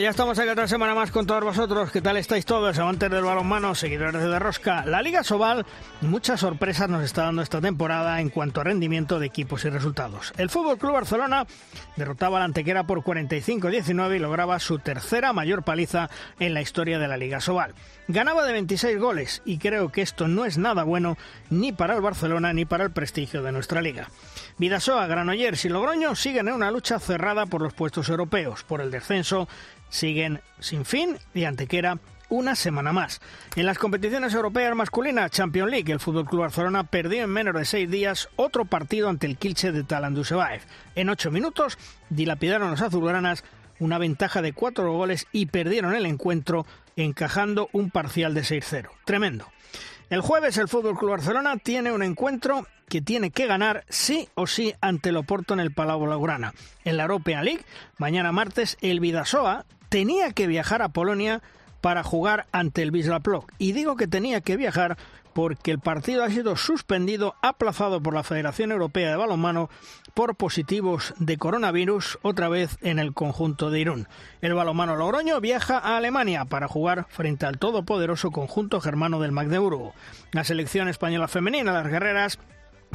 [0.00, 1.90] ya estamos aquí otra semana más con todos vosotros.
[1.90, 4.84] ¿Qué tal estáis todos, amantes del balonmano, seguidores de Rosca?
[4.84, 5.66] La Liga Sobal,
[6.00, 10.32] muchas sorpresas nos está dando esta temporada en cuanto a rendimiento de equipos y resultados.
[10.36, 11.46] El Fútbol Club Barcelona
[11.96, 16.98] derrotaba a la Antequera por 45-19 y lograba su tercera mayor paliza en la historia
[16.98, 17.74] de la Liga Sobal.
[18.10, 21.18] Ganaba de 26 goles y creo que esto no es nada bueno
[21.50, 24.08] ni para el Barcelona ni para el prestigio de nuestra liga.
[24.56, 28.64] Vidasoa, Granollers y Logroño siguen en una lucha cerrada por los puestos europeos.
[28.64, 29.46] Por el descenso
[29.90, 31.98] siguen sin fin y Antequera
[32.30, 33.20] una semana más.
[33.56, 37.66] En las competiciones europeas masculinas, Champions League, el Fútbol Club Barcelona perdió en menos de
[37.66, 40.62] seis días otro partido ante el Kilche de Talandusevaev.
[40.94, 41.76] En ocho minutos
[42.08, 43.44] dilapidaron los azulgranas
[43.80, 46.66] una ventaja de cuatro goles y perdieron el encuentro
[47.04, 48.88] encajando un parcial de 6-0.
[49.04, 49.46] Tremendo.
[50.10, 54.46] El jueves el Fútbol Club Barcelona tiene un encuentro que tiene que ganar sí o
[54.46, 56.54] sí ante el Oporto en el Palau Blaugrana.
[56.84, 57.64] En la European League,
[57.98, 61.42] mañana martes, el Vidasoa tenía que viajar a Polonia
[61.80, 63.20] para jugar ante el Wisla
[63.58, 64.96] Y digo que tenía que viajar
[65.38, 69.70] porque el partido ha sido suspendido, aplazado por la Federación Europea de Balonmano
[70.12, 74.08] por positivos de coronavirus, otra vez en el conjunto de Irún.
[74.40, 79.94] El balonmano Logroño viaja a Alemania para jugar frente al todopoderoso conjunto germano del Magdeburgo.
[80.32, 82.40] La selección española femenina, las guerreras,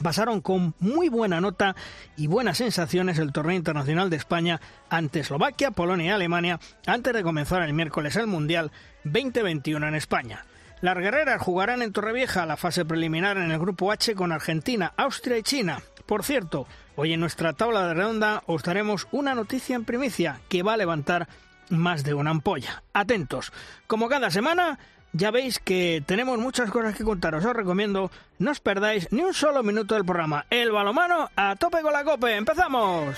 [0.04, 1.78] pasaron con muy buena nota
[2.18, 7.24] y buenas sensaciones el torneo internacional de España ante Eslovaquia, Polonia y Alemania antes de
[7.24, 8.74] comenzar el miércoles el Mundial
[9.06, 10.44] 2021 en España.
[10.84, 15.38] Las guerreras jugarán en Torrevieja la fase preliminar en el grupo H con Argentina, Austria
[15.38, 15.82] y China.
[16.06, 16.68] Por cierto,
[16.98, 20.78] hoy en nuestra tabla de redonda os daremos una noticia en primicia que va a
[20.78, 21.30] levantar
[21.70, 22.84] más de una ampolla.
[22.92, 23.54] Atentos.
[23.88, 24.78] Como cada semana,
[25.14, 27.46] ya veis que tenemos muchas cosas que contaros.
[27.46, 30.46] Os recomiendo no os perdáis ni un solo minuto del programa.
[30.50, 32.36] El balomano a tope con la cope.
[32.36, 33.16] ¡Empezamos!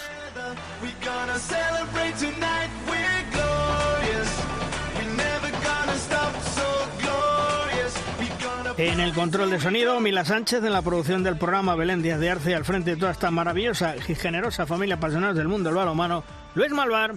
[8.77, 12.29] En el control de sonido, Mila Sánchez, en la producción del programa Belén Díaz de
[12.29, 16.25] Arce, al frente de toda esta maravillosa y generosa familia apasionada del mundo del balonmano,
[16.55, 17.15] Luis Malvar.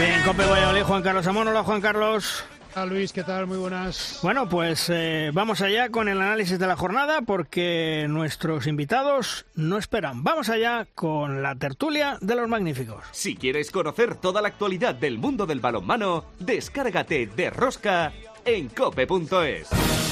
[0.00, 1.48] En Cope Valladolid, Juan Carlos Amón.
[1.48, 2.44] Hola, Juan Carlos.
[2.76, 3.46] Hola Luis, ¿qué tal?
[3.46, 4.18] Muy buenas.
[4.22, 9.78] Bueno, pues eh, vamos allá con el análisis de la jornada porque nuestros invitados no
[9.78, 10.24] esperan.
[10.24, 13.04] Vamos allá con la tertulia de los magníficos.
[13.12, 18.12] Si quieres conocer toda la actualidad del mundo del balonmano, descárgate de Rosca
[18.44, 20.03] en cope.es.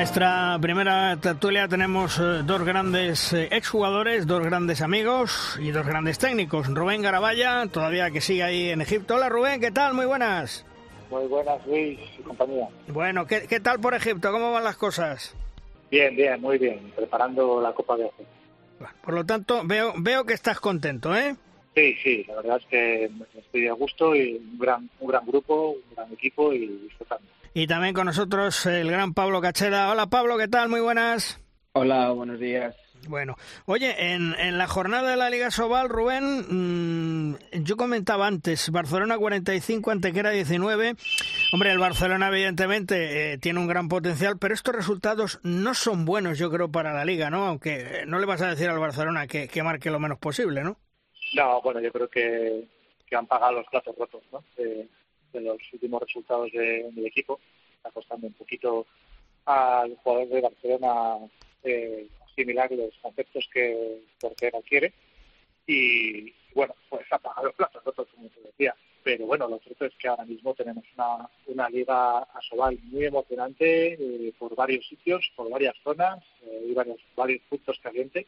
[0.00, 6.18] nuestra primera tertulia tenemos eh, dos grandes eh, exjugadores, dos grandes amigos y dos grandes
[6.18, 6.68] técnicos.
[6.68, 9.16] Rubén Garabaya, todavía que sigue ahí en Egipto.
[9.16, 9.92] Hola Rubén, ¿qué tal?
[9.92, 10.64] Muy buenas.
[11.10, 12.66] Muy buenas, Luis y compañía.
[12.88, 14.32] Bueno, ¿qué, qué tal por Egipto?
[14.32, 15.36] ¿Cómo van las cosas?
[15.90, 16.80] Bien, bien, muy bien.
[16.96, 18.32] Preparando la Copa de Egipto.
[19.04, 21.36] Por lo tanto, veo, veo que estás contento, ¿eh?
[21.74, 25.72] Sí, sí, la verdad es que estoy a gusto y un gran, un gran grupo,
[25.72, 27.28] un gran equipo y disfrutando.
[27.52, 29.90] Y también con nosotros el gran Pablo Cacheda.
[29.90, 30.68] Hola Pablo, ¿qué tal?
[30.68, 31.40] Muy buenas.
[31.72, 32.76] Hola, buenos días.
[33.08, 38.70] Bueno, oye, en, en la jornada de la Liga Sobal, Rubén, mmm, yo comentaba antes,
[38.70, 40.96] Barcelona 45, Antequera 19.
[41.52, 46.38] Hombre, el Barcelona evidentemente eh, tiene un gran potencial, pero estos resultados no son buenos,
[46.38, 47.46] yo creo, para la Liga, ¿no?
[47.46, 50.76] Aunque no le vas a decir al Barcelona que, que marque lo menos posible, ¿no?
[51.34, 52.68] No, bueno, yo creo que,
[53.08, 54.44] que han pagado los platos rotos, ¿no?
[54.56, 54.86] De,
[55.32, 57.40] de los últimos resultados de, del equipo.
[57.76, 58.86] Está costando un poquito
[59.46, 61.16] al jugador de Barcelona
[61.62, 64.92] eh, asimilar los conceptos que Portera quiere.
[65.66, 68.74] Y bueno, pues ha pagado los platos rotos, como te decía.
[69.02, 73.06] Pero bueno, lo cierto es que ahora mismo tenemos una, una liga a Sobal muy
[73.06, 78.26] emocionante eh, por varios sitios, por varias zonas eh, y varios, varios puntos calientes.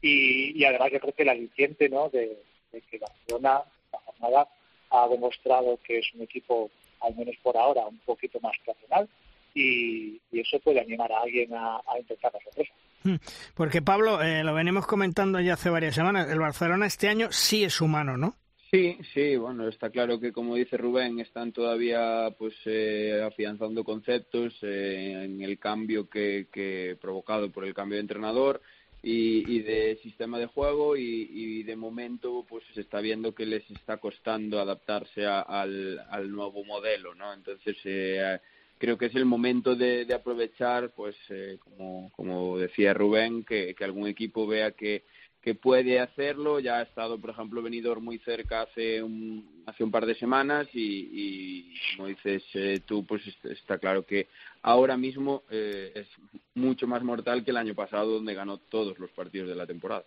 [0.00, 2.10] Y, y además yo creo que el aliciente ¿no?
[2.10, 2.38] de,
[2.70, 3.62] de que Barcelona,
[3.92, 4.48] la jornada,
[4.94, 6.70] ha demostrado que es un equipo,
[7.00, 9.08] al menos por ahora, un poquito más profesional
[9.54, 12.72] y, y eso puede animar a alguien a, intentar la sorpresa.
[13.02, 13.16] Hmm.
[13.54, 17.64] Porque Pablo, eh, lo venimos comentando ya hace varias semanas, el Barcelona este año sí
[17.64, 18.36] es humano, ¿no?
[18.70, 24.54] Sí, sí, bueno, está claro que como dice Rubén, están todavía pues eh, afianzando conceptos
[24.62, 28.60] eh, en el cambio que, que provocado por el cambio de entrenador
[29.04, 33.98] y, de sistema de juego y, de momento pues se está viendo que les está
[33.98, 37.32] costando adaptarse al, al, nuevo modelo, ¿no?
[37.32, 38.38] Entonces eh,
[38.78, 41.16] creo que es el momento de, aprovechar, pues
[41.60, 45.04] como, como decía Rubén, que algún equipo vea que
[45.44, 46.58] que puede hacerlo.
[46.58, 50.68] Ya ha estado, por ejemplo, venidor muy cerca hace un, hace un par de semanas
[50.72, 54.28] y, como dices eh, tú, pues está claro que
[54.62, 56.06] ahora mismo eh, es
[56.54, 60.04] mucho más mortal que el año pasado, donde ganó todos los partidos de la temporada.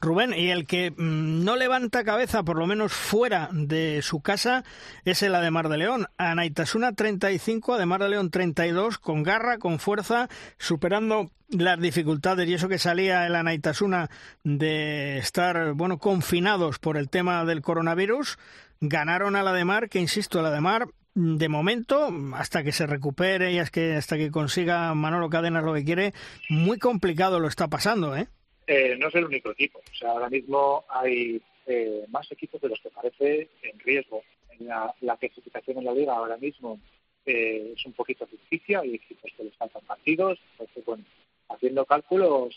[0.00, 4.64] Rubén, y el que mm, no levanta cabeza, por lo menos fuera de su casa,
[5.04, 6.06] es el Ademar de León.
[6.16, 12.68] Anaitasuna 35, Ademar de León 32, con garra, con fuerza, superando las dificultades y eso
[12.68, 14.08] que salía el Anaitasuna
[14.44, 18.38] de estar bueno confinados por el tema del coronavirus
[18.80, 22.86] ganaron a la de Mar que insisto la de Mar de momento, hasta que se
[22.86, 26.12] recupere y hasta que consiga Manolo Cadenas lo que quiere,
[26.48, 28.28] muy complicado lo está pasando, ¿eh?
[28.66, 29.80] eh no es el único equipo.
[29.80, 34.22] O sea, ahora mismo hay eh, más equipos de los que parece en riesgo.
[34.58, 36.78] En la, clasificación en la liga ahora mismo
[37.26, 40.38] eh, es un poquito ficticia, hay equipos que les faltan partidos.
[40.86, 41.04] Bueno,
[41.48, 42.54] haciendo cálculos,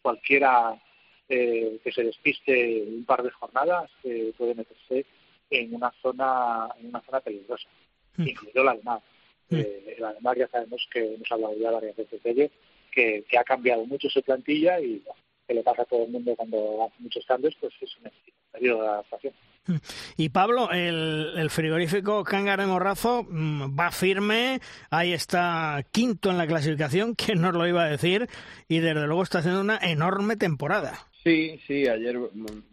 [0.00, 0.80] cualquiera
[1.28, 3.90] que se despiste un par de jornadas
[4.36, 5.04] puede meterse
[5.50, 7.68] en una zona en una zona peligrosa,
[8.16, 8.28] mm.
[8.28, 9.00] incluido la Alemán.
[9.50, 9.56] Mm.
[9.56, 12.50] Eh, la Alemán ya sabemos que hemos hablado ya varias veces de ello,
[12.90, 15.02] que, que ha cambiado mucho su plantilla y
[15.46, 18.10] que le pasa a todo el mundo cuando hace muchos cambios, pues es un
[18.50, 19.34] periodo de adaptación.
[19.66, 19.76] Mm.
[20.16, 26.46] Y Pablo, el, el frigorífico Cángar de Morrazo va firme, ahí está quinto en la
[26.46, 28.28] clasificación, ¿quién nos lo iba a decir?
[28.68, 31.06] Y desde luego está haciendo una enorme temporada.
[31.26, 32.16] Sí, sí, ayer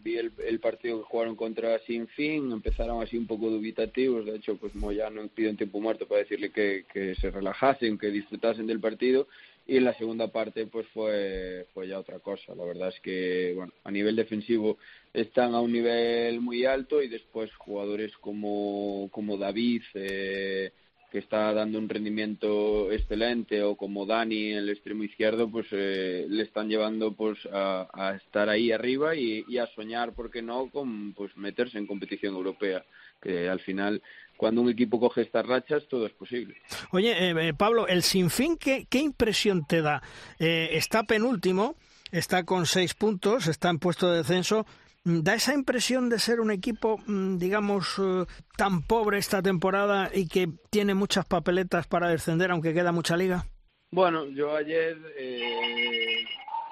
[0.04, 4.76] vi el, partido que jugaron contra Sinfín, empezaron así un poco dubitativos, de hecho pues
[4.76, 9.28] Moyano pidió en tiempo muerto para decirle que, que se relajasen, que disfrutasen del partido
[9.66, 13.54] y en la segunda parte pues fue, fue ya otra cosa, la verdad es que
[13.56, 14.78] bueno, a nivel defensivo
[15.16, 20.74] están a un nivel muy alto y después jugadores como, como David, eh,
[21.14, 26.26] que está dando un rendimiento excelente o como Dani en el extremo izquierdo pues eh,
[26.28, 31.14] le están llevando pues a, estar ahí arriba y, a soñar por qué no con
[31.14, 32.84] pues meterse en competición europea
[33.22, 34.02] que al final
[34.38, 36.56] cuando un equipo coge estas rachas todo es posible.
[36.90, 40.02] Oye eh, eh, Pablo el sinfín qué, qué impresión te da
[40.40, 41.76] está penúltimo
[42.12, 44.66] está con seis puntos está en puesto de descenso
[45.04, 48.26] da esa impresión de ser un equipo, mm, digamos, eh,
[48.58, 53.46] tan pobre esta temporada y que tiene muchas papeletas para descender, aunque queda mucha liga.
[53.92, 56.26] Bueno, yo ayer eh,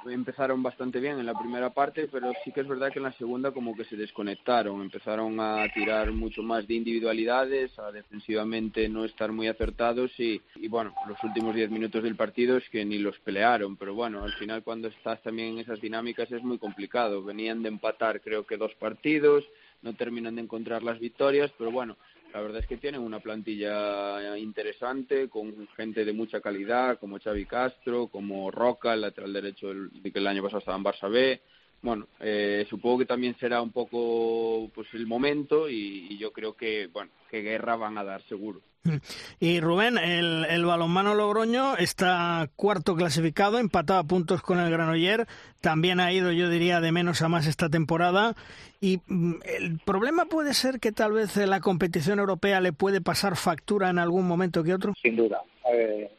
[0.10, 3.14] empezaron bastante bien en la primera parte, pero sí que es verdad que en la
[3.14, 9.06] segunda como que se desconectaron, empezaron a tirar mucho más de individualidades, a defensivamente no
[9.06, 12.98] estar muy acertados y, y bueno, los últimos diez minutos del partido es que ni
[12.98, 17.24] los pelearon, pero bueno, al final cuando estás también en esas dinámicas es muy complicado,
[17.24, 19.44] venían de empatar creo que dos partidos,
[19.82, 21.98] no terminan de encontrar las victorias, pero bueno,
[22.34, 27.46] la verdad es que tienen una plantilla interesante, con gente de mucha calidad, como Xavi
[27.46, 31.42] Castro, como Roca, el lateral derecho que el año pasado estaba en Barça B.
[31.82, 36.88] Bueno, eh, supongo que también será un poco pues el momento y, yo creo que,
[36.88, 38.62] bueno, que guerra van a dar seguro.
[39.40, 45.26] Y Rubén, el, el, balonmano Logroño está cuarto clasificado, empatado a puntos con el Granoller.
[45.60, 48.36] También ha ido, yo diría, de menos a más esta temporada.
[48.80, 53.36] Y mm, el problema puede ser que tal vez la competición europea le puede pasar
[53.36, 54.94] factura en algún momento que otro.
[55.02, 55.42] Sin duda.
[55.74, 56.12] Eh,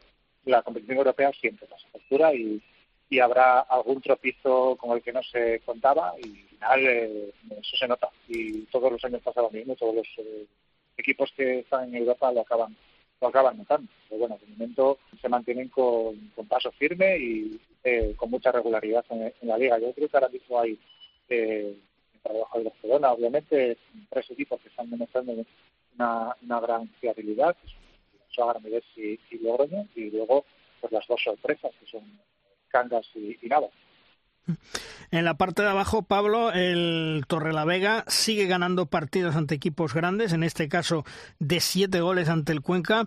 [0.45, 2.61] la competición europea siempre pasa factura y,
[3.13, 7.77] y habrá algún tropizo con el que no se contaba y al final eh, eso
[7.77, 8.09] se nota.
[8.27, 10.07] Y todos los años pasa lo mismo, todos los.
[10.17, 10.47] Eh,
[10.97, 12.75] equipos que están en Europa lo acaban
[13.21, 13.91] lo acaban notando.
[14.09, 19.31] Pero bueno, de momento se mantienen con, paso firme y eh, con mucha regularidad en,
[19.41, 19.77] la liga.
[19.79, 20.77] Yo creo que ahora mismo hay
[21.29, 21.77] eh,
[22.21, 23.77] trabajo de Barcelona, obviamente,
[24.09, 25.33] tres equipos que están demostrando
[25.95, 28.55] una, gran fiabilidad, que son
[28.95, 30.45] y, y Logroño, y luego
[30.81, 32.01] pues las dos sorpresas, que son
[33.15, 33.37] Y.
[35.11, 40.43] En la parte de abajo, Pablo, el Torrelavega sigue ganando partidos ante equipos grandes, en
[40.43, 41.05] este caso
[41.39, 43.05] de siete goles ante el Cuenca.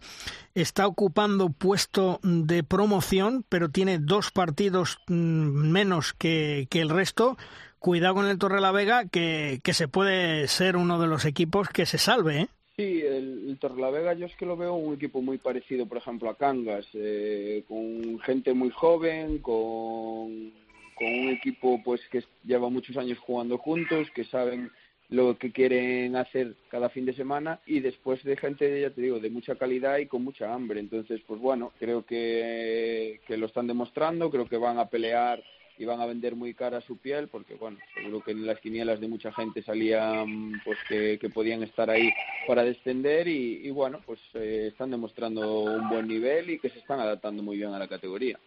[0.54, 7.36] Está ocupando puesto de promoción, pero tiene dos partidos mm, menos que, el resto.
[7.78, 11.98] Cuidado con el Torrelavega, que, que se puede ser uno de los equipos que se
[11.98, 12.48] salve, ¿eh?
[12.78, 16.28] Sí, el, el Torlavega yo es que lo veo un equipo muy parecido, por ejemplo,
[16.28, 20.52] a Cangas, eh, con gente muy joven, con,
[20.94, 24.70] con un equipo pues que lleva muchos años jugando juntos, que saben
[25.08, 29.20] lo que quieren hacer cada fin de semana y después de gente, ya te digo,
[29.20, 30.78] de mucha calidad y con mucha hambre.
[30.78, 35.42] Entonces, pues bueno, creo que, que lo están demostrando, creo que van a pelear
[35.78, 39.00] y van a vender muy cara su piel porque bueno seguro que en las quinielas
[39.00, 42.12] de mucha gente salían pues que, que podían estar ahí
[42.46, 46.78] para descender y, y bueno pues eh, están demostrando un buen nivel y que se
[46.78, 48.38] están adaptando muy bien a la categoría.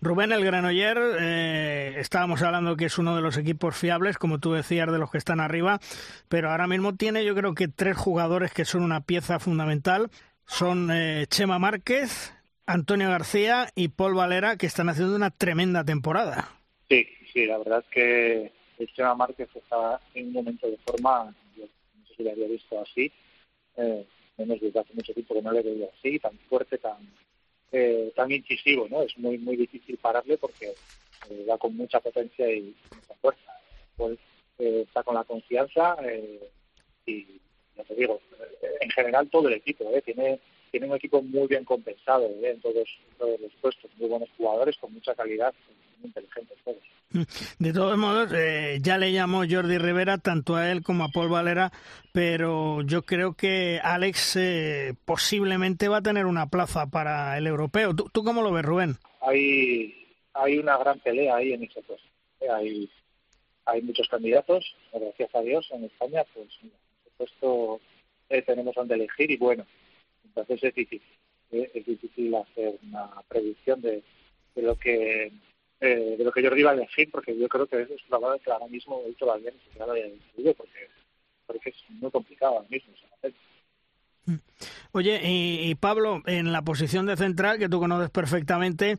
[0.00, 4.52] Rubén el Granoller eh, estábamos hablando que es uno de los equipos fiables como tú
[4.52, 5.78] decías de los que están arriba
[6.28, 10.10] pero ahora mismo tiene yo creo que tres jugadores que son una pieza fundamental.
[10.46, 12.33] Son eh, Chema Márquez
[12.66, 16.48] Antonio García y Paul Valera, que están haciendo una tremenda temporada.
[16.88, 21.34] Sí, sí, la verdad es que el Chema Márquez está en un momento de forma,
[21.56, 23.12] yo no sé si lo había visto así,
[23.76, 24.06] eh,
[24.36, 26.96] menos desde hace mucho tiempo que no le veía así, tan fuerte, tan
[27.72, 29.02] eh, tan incisivo, ¿no?
[29.02, 30.74] Es muy muy difícil pararle porque
[31.30, 33.52] eh, va con mucha potencia y mucha fuerza.
[33.96, 34.18] Pues
[34.58, 36.50] está con la confianza eh,
[37.06, 37.40] y
[37.76, 38.20] ya te digo,
[38.80, 40.00] en general todo el equipo, ¿eh?
[40.02, 40.38] Tiene
[40.74, 42.50] tiene un equipo muy bien compensado ¿eh?
[42.50, 42.88] en, todos,
[43.20, 45.54] los puestos, muy buenos jugadores con mucha calidad,
[46.00, 46.82] muy inteligentes todos.
[47.60, 51.28] De todos modos, eh, ya le llamó Jordi Rivera tanto a él como a Paul
[51.28, 51.70] Valera,
[52.12, 57.94] pero yo creo que Alex eh, posiblemente va a tener una plaza para el europeo.
[57.94, 58.96] ¿Tú, ¿Tú, cómo lo ves, Rubén?
[59.20, 59.94] Hay,
[60.32, 62.08] hay una gran pelea ahí en ese puesto.
[62.40, 62.48] ¿eh?
[62.50, 62.90] Hay,
[63.66, 67.80] hay muchos candidatos, gracias a Dios, en España, pues en ese puesto
[68.28, 69.64] eh, tenemos donde elegir y bueno,
[70.34, 71.16] entonces es difícil,
[71.52, 71.70] ¿eh?
[71.74, 74.02] es difícil hacer una predicción de,
[74.54, 75.32] de lo que
[75.80, 78.50] eh, de lo que Jordi va a elegir, porque yo creo que es probable que
[78.50, 80.88] ahora mismo él todavía ni siquiera lo decidido, porque,
[81.46, 82.94] porque es muy complicado ahora mismo.
[84.92, 88.96] Oye, y, y, Pablo, en la posición de central, que tú conoces perfectamente,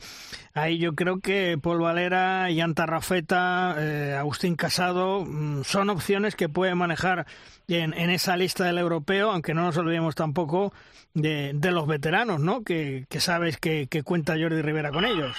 [0.53, 6.49] ahí yo creo que Paul Valera, Yanta Rafeta, eh, Agustín Casado, mmm, son opciones que
[6.49, 7.25] puede manejar
[7.67, 10.73] en, esa lista del europeo, aunque no nos olvidemos tampoco
[11.13, 12.63] de, de los veteranos, ¿no?
[12.63, 15.35] Que, que sabes que, que cuenta Jordi Rivera con ellos.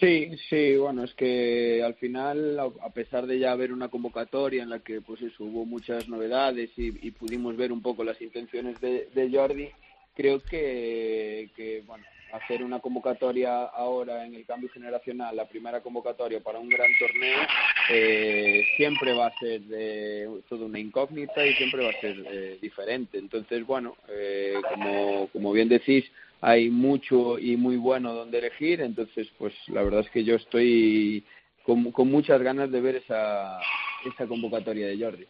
[0.00, 4.68] Sí, sí, bueno, es que al final, a pesar de ya haber una convocatoria en
[4.68, 9.08] la que pues eso, hubo muchas novedades y, pudimos ver un poco las intenciones de,
[9.14, 9.70] de Jordi,
[10.14, 16.40] creo que, que, bueno, hacer una convocatoria ahora en el cambio generacional, la primera convocatoria
[16.40, 17.38] para un gran torneo,
[17.90, 22.58] eh, siempre va a ser de, toda una incógnita y siempre va a ser eh,
[22.60, 23.18] diferente.
[23.18, 26.04] Entonces, bueno, eh, como, como bien decís,
[26.40, 31.24] hay mucho y muy bueno donde elegir, entonces pues la verdad es que yo estoy
[31.62, 33.58] con, con muchas ganas de ver esa,
[34.04, 35.26] esa convocatoria de Jordi.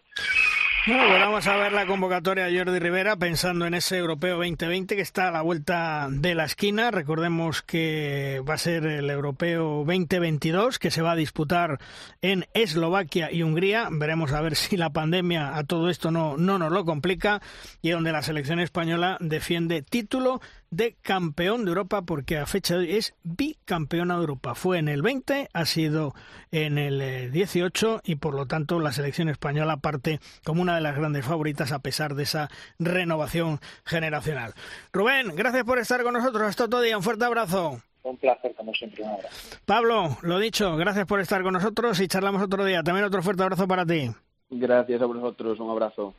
[0.89, 5.03] Bueno, vamos a ver la convocatoria de Jordi Rivera pensando en ese Europeo 2020 que
[5.03, 6.93] está a la vuelta de la esquina.
[6.93, 11.81] Recordemos que va a ser el Europeo 2022 que se va a disputar
[12.23, 13.89] en Eslovaquia y Hungría.
[13.91, 17.43] Veremos a ver si la pandemia a todo esto no, no nos lo complica
[17.83, 22.81] y donde la selección española defiende título de campeón de Europa porque a fecha de
[22.81, 24.55] hoy es bicampeona de Europa.
[24.55, 26.15] Fue en el 20, ha sido
[26.51, 30.97] en el 18 y por lo tanto la selección española parte como una de las
[30.97, 34.55] grandes favoritas a pesar de esa renovación generacional.
[34.93, 36.43] Rubén, gracias por estar con nosotros.
[36.43, 36.97] Hasta otro día.
[36.97, 37.81] Un fuerte abrazo.
[38.03, 39.03] Un placer, como siempre.
[39.03, 39.57] Un abrazo.
[39.65, 42.83] Pablo, lo dicho, gracias por estar con nosotros y charlamos otro día.
[42.83, 44.11] También otro fuerte abrazo para ti.
[44.51, 45.59] Gracias a vosotros.
[45.59, 46.15] Un abrazo.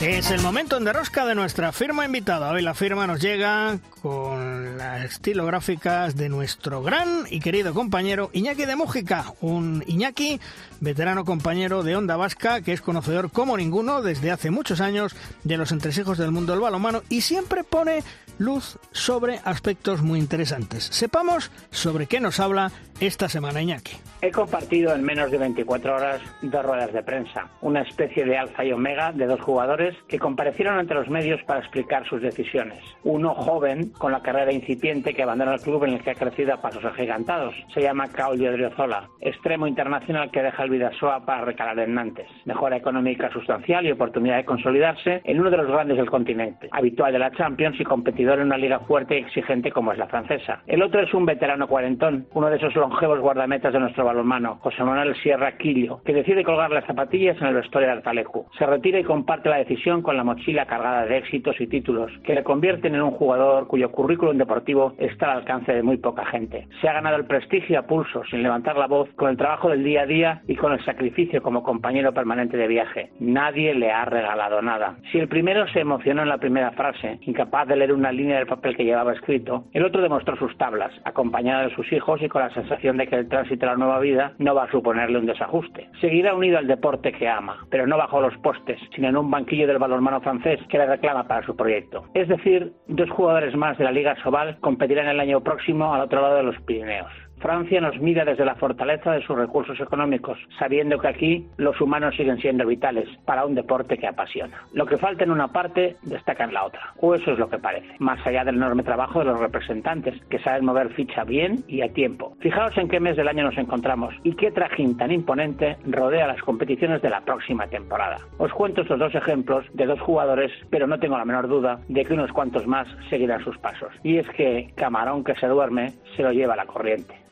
[0.00, 2.50] Es el momento en derrosca de nuestra firma invitada.
[2.50, 8.64] Hoy la firma nos llega con las estilográficas de nuestro gran y querido compañero Iñaki
[8.64, 10.40] de Mújica, un Iñaki,
[10.80, 15.14] veterano compañero de Onda Vasca, que es conocedor como ninguno desde hace muchos años
[15.44, 18.02] de los entresijos del mundo del balonmano y siempre pone
[18.38, 20.88] luz sobre aspectos muy interesantes.
[20.90, 23.98] Sepamos sobre qué nos habla esta semana Iñaki.
[24.22, 28.62] He compartido en menos de 24 horas dos ruedas de prensa, una especie de alfa
[28.62, 32.80] y omega de dos jugadores que comparecieron ante los medios para explicar sus decisiones.
[33.02, 36.52] Uno joven, con la carrera incipiente, que abandona el club en el que ha crecido
[36.52, 37.54] a pasos agigantados.
[37.72, 42.28] Se llama Caolio Driozola, extremo internacional que deja el Vidasoa para recalar en Nantes.
[42.44, 47.14] Mejora económica sustancial y oportunidad de consolidarse en uno de los grandes del continente, habitual
[47.14, 50.62] de la Champions y competidor en una liga fuerte y exigente como es la francesa.
[50.66, 54.82] El otro es un veterano cuarentón, uno de esos longevos guardametas de nuestro balonmano, José
[54.82, 58.46] Manuel Sierra Quillo, que decide colgar las zapatillas en el vestuario de Artalecu.
[58.58, 62.34] Se retira y comparte la decisión con la mochila cargada de éxitos y títulos, que
[62.34, 66.66] le convierten en un jugador cuyo currículum deportivo está al alcance de muy poca gente.
[66.80, 69.84] Se ha ganado el prestigio a pulso, sin levantar la voz, con el trabajo del
[69.84, 73.10] día a día y con el sacrificio como compañero permanente de viaje.
[73.20, 74.96] Nadie le ha regalado nada.
[75.12, 78.46] Si el primero se emocionó en la primera frase, incapaz de leer una línea del
[78.46, 82.42] papel que llevaba escrito, el otro demostró sus tablas, acompañado de sus hijos y con
[82.42, 85.26] la sensación de que el tránsito a la nueva vida no va a suponerle un
[85.26, 85.88] desajuste.
[86.00, 89.66] Seguirá unido al deporte que ama, pero no bajo los postes, sino en un banquillo
[89.66, 92.04] del balonmano francés que le reclama para su proyecto.
[92.14, 96.20] Es decir, dos jugadores más de la Liga Sobal competirán el año próximo al otro
[96.20, 97.10] lado de los Pirineos.
[97.40, 102.14] Francia nos mira desde la fortaleza de sus recursos económicos, sabiendo que aquí los humanos
[102.16, 104.62] siguen siendo vitales para un deporte que apasiona.
[104.74, 107.58] Lo que falta en una parte destaca en la otra, o eso es lo que
[107.58, 111.80] parece, más allá del enorme trabajo de los representantes, que saben mover ficha bien y
[111.80, 112.36] a tiempo.
[112.40, 116.42] Fijaos en qué mes del año nos encontramos y qué trajín tan imponente rodea las
[116.42, 118.18] competiciones de la próxima temporada.
[118.38, 122.04] Os cuento estos dos ejemplos de dos jugadores, pero no tengo la menor duda de
[122.04, 123.92] que unos cuantos más seguirán sus pasos.
[124.02, 127.29] Y es que camarón que se duerme se lo lleva la corriente.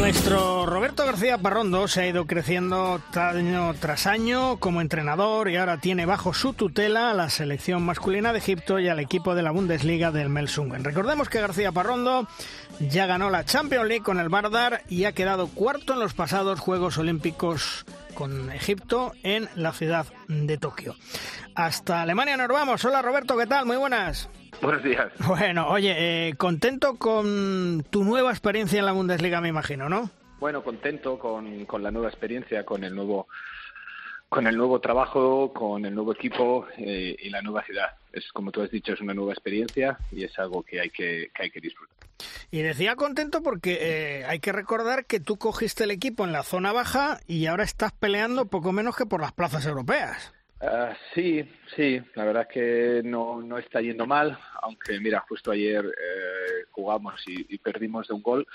[0.00, 5.76] Nuestro Roberto García Parrondo se ha ido creciendo año tras año como entrenador y ahora
[5.76, 9.50] tiene bajo su tutela a la selección masculina de Egipto y al equipo de la
[9.50, 10.84] Bundesliga del Melsungen.
[10.84, 12.26] Recordemos que García Parrondo
[12.80, 16.60] ya ganó la Champions League con el Bardar y ha quedado cuarto en los pasados
[16.60, 17.84] Juegos Olímpicos
[18.20, 20.94] con Egipto en la ciudad de Tokio.
[21.54, 22.84] Hasta Alemania nos vamos.
[22.84, 23.64] Hola Roberto, ¿qué tal?
[23.64, 24.28] Muy buenas.
[24.60, 25.10] Buenos días.
[25.26, 25.94] Bueno, oye,
[26.28, 30.10] eh, contento con tu nueva experiencia en la Bundesliga, me imagino, ¿no?
[30.38, 33.26] Bueno, contento con, con la nueva experiencia, con el nuevo
[34.28, 37.88] con el nuevo trabajo, con el nuevo equipo eh, y la nueva ciudad.
[38.12, 41.30] Es como tú has dicho, es una nueva experiencia y es algo que hay que,
[41.34, 41.99] que hay que disfrutar.
[42.50, 46.42] Y decía contento porque eh, hay que recordar que tú cogiste el equipo en la
[46.42, 50.32] zona baja y ahora estás peleando poco menos que por las plazas europeas.
[50.60, 55.50] Uh, sí, sí, la verdad es que no, no está yendo mal, aunque mira, justo
[55.50, 58.46] ayer eh, jugamos y, perdimos de un gol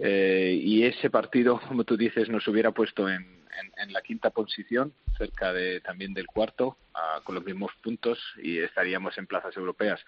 [0.00, 3.44] eh, y ese partido, como tú dices, nos hubiera puesto en,
[3.78, 8.58] en, la quinta posición, cerca de también del cuarto, uh, con los mismos puntos y
[8.58, 10.04] estaríamos en plazas europeas,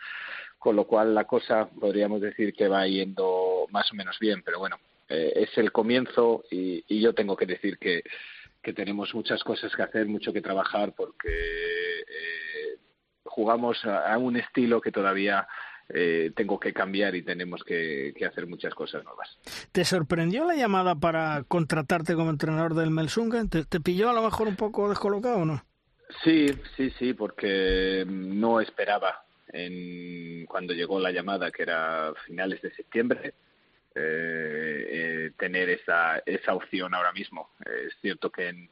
[0.66, 4.58] con lo cual la cosa podríamos decir que va yendo más o menos bien, pero
[4.58, 8.02] bueno, eh, es el comienzo y, y yo tengo que decir que
[8.64, 12.78] que tenemos muchas cosas que hacer, mucho que trabajar, porque eh,
[13.22, 15.46] jugamos a, a, un estilo que todavía
[15.88, 19.38] eh, tengo que cambiar y tenemos que, que, hacer muchas cosas nuevas.
[19.70, 23.48] ¿Te sorprendió la llamada para contratarte como entrenador del Melsungen?
[23.48, 25.64] ¿Te, ¿Te, pilló a lo mejor un poco descolocado o no?
[26.24, 32.74] Sí, sí, sí, porque no esperaba en, cuando llegó la llamada, que era finales de
[32.74, 33.34] septiembre,
[33.94, 37.50] eh, eh, tener esa, esa opción ahora mismo.
[37.64, 38.70] Es cierto que en,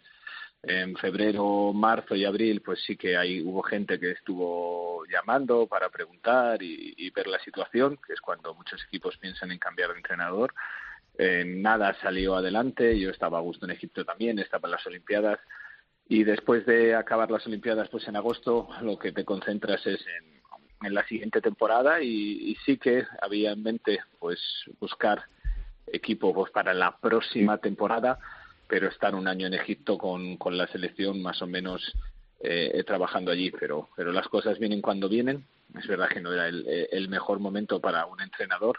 [0.62, 5.88] en febrero, marzo y abril, pues sí que hay, hubo gente que estuvo llamando para
[5.90, 9.96] preguntar y, y ver la situación, que es cuando muchos equipos piensan en cambiar de
[9.96, 10.54] entrenador.
[11.16, 15.38] Eh, nada salió adelante, yo estaba a gusto en Egipto también, estaba en las Olimpiadas
[16.08, 20.34] y después de acabar las Olimpiadas pues en agosto lo que te concentras es en,
[20.82, 24.40] en la siguiente temporada y, y, sí que había en mente pues
[24.80, 25.24] buscar
[25.86, 28.18] equipo pues para la próxima temporada
[28.66, 31.94] pero estar un año en Egipto con, con la selección más o menos
[32.40, 35.44] eh, trabajando allí pero pero las cosas vienen cuando vienen.
[35.78, 38.78] Es verdad que no era el, el mejor momento para un entrenador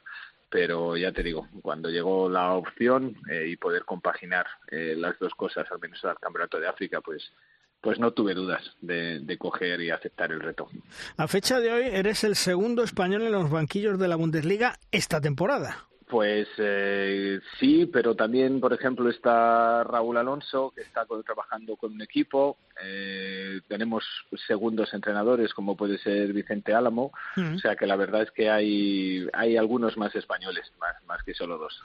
[0.55, 5.35] pero ya te digo, cuando llegó la opción eh, y poder compaginar eh, las dos
[5.35, 7.29] cosas, al menos al Campeonato de África, pues
[7.85, 10.67] pues no tuve dudas de, coger y aceptar el reto.
[11.17, 15.21] A fecha de hoy eres el segundo español en los banquillos de la Bundesliga esta
[15.21, 15.85] temporada.
[16.07, 21.93] Pues eh, sí, pero también, por ejemplo, está Raúl Alonso, que está con, trabajando con
[21.93, 22.57] un equipo.
[22.83, 24.03] Eh, tenemos
[24.45, 27.11] segundos entrenadores, como puede ser Vicente Álamo.
[27.37, 31.33] O sea que la verdad es que hay, hay algunos más españoles, más, más que
[31.33, 31.81] solo dos.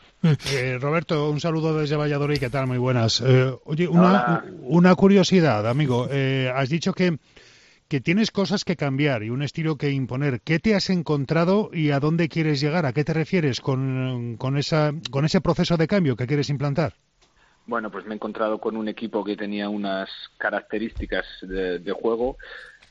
[0.52, 2.38] Eh, Roberto, un saludo desde Valladolid.
[2.38, 2.66] ¿Qué tal?
[2.66, 3.22] Muy buenas.
[3.22, 6.08] Eh, oye, una, una, curiosidad, amigo.
[6.10, 7.18] Eh, has dicho que
[7.90, 10.40] que tienes cosas que cambiar y un estilo que imponer.
[10.42, 12.86] ¿Qué te has encontrado y a dónde quieres llegar?
[12.86, 16.94] ¿A qué te refieres con, con, esa, con ese proceso de cambio que quieres implantar?
[17.66, 22.38] Bueno, pues me he encontrado con un equipo que tenía unas características de, juego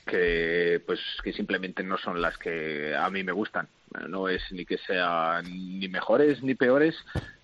[0.06, 3.70] que pues que simplemente no son las que a mí me gustan.
[4.10, 5.46] No es ni que sean
[5.80, 6.96] ni mejores ni peores,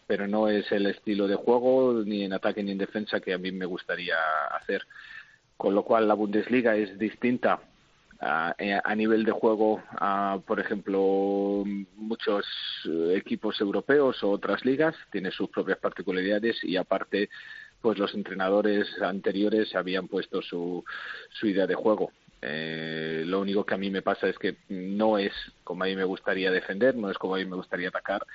[0.08, 3.38] pero no es el estilo de juego ni en ataque ni en defensa que a
[3.38, 4.18] mí me gustaría
[4.52, 4.86] hacer.
[5.58, 7.60] Con lo cual la Bundesliga es distinta
[8.20, 11.63] a, a nivel de juego a, por ejemplo,
[11.96, 12.46] muchos
[13.13, 17.30] equipos europeos o otras ligas, tiene sus propias particularidades y aparte
[17.82, 20.84] pues los entrenadores anteriores habían puesto su,
[21.30, 22.12] su idea de juego.
[22.41, 25.32] Eh, lo único que a mí me pasa es que no es
[25.63, 28.26] como a mí me gustaría defender, no es como a mí me gustaría atacar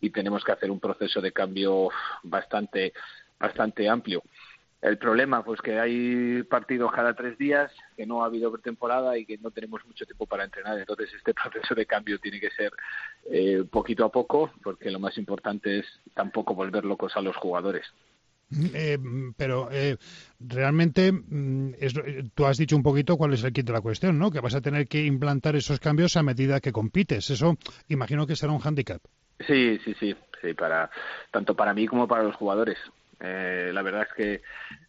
[0.00, 1.88] y tenemos que hacer un proceso de cambio
[2.22, 2.92] bastante
[3.40, 4.22] bastante amplio.
[4.80, 9.26] El problema, pues que hay partidos cada tres días, que no ha habido pretemporada y
[9.26, 10.78] que no tenemos mucho tiempo para entrenar.
[10.78, 12.72] Entonces, este proceso de cambio tiene que ser
[13.30, 17.86] eh, poquito a poco, porque lo más importante es tampoco volver locos a los jugadores.
[18.72, 18.98] Eh,
[19.36, 19.98] pero eh,
[20.40, 24.18] realmente mm, eh, tú has dicho un poquito cuál es el kit de la cuestión,
[24.18, 24.30] ¿no?
[24.30, 27.28] Que vas a tener que implantar esos cambios a medida que compites.
[27.30, 27.56] Eso
[27.88, 29.02] imagino que será un hándicap.
[29.46, 30.90] Sí, sí, sí, sí, para
[31.30, 32.78] tanto para mí como para los jugadores.
[33.20, 34.14] La verdad es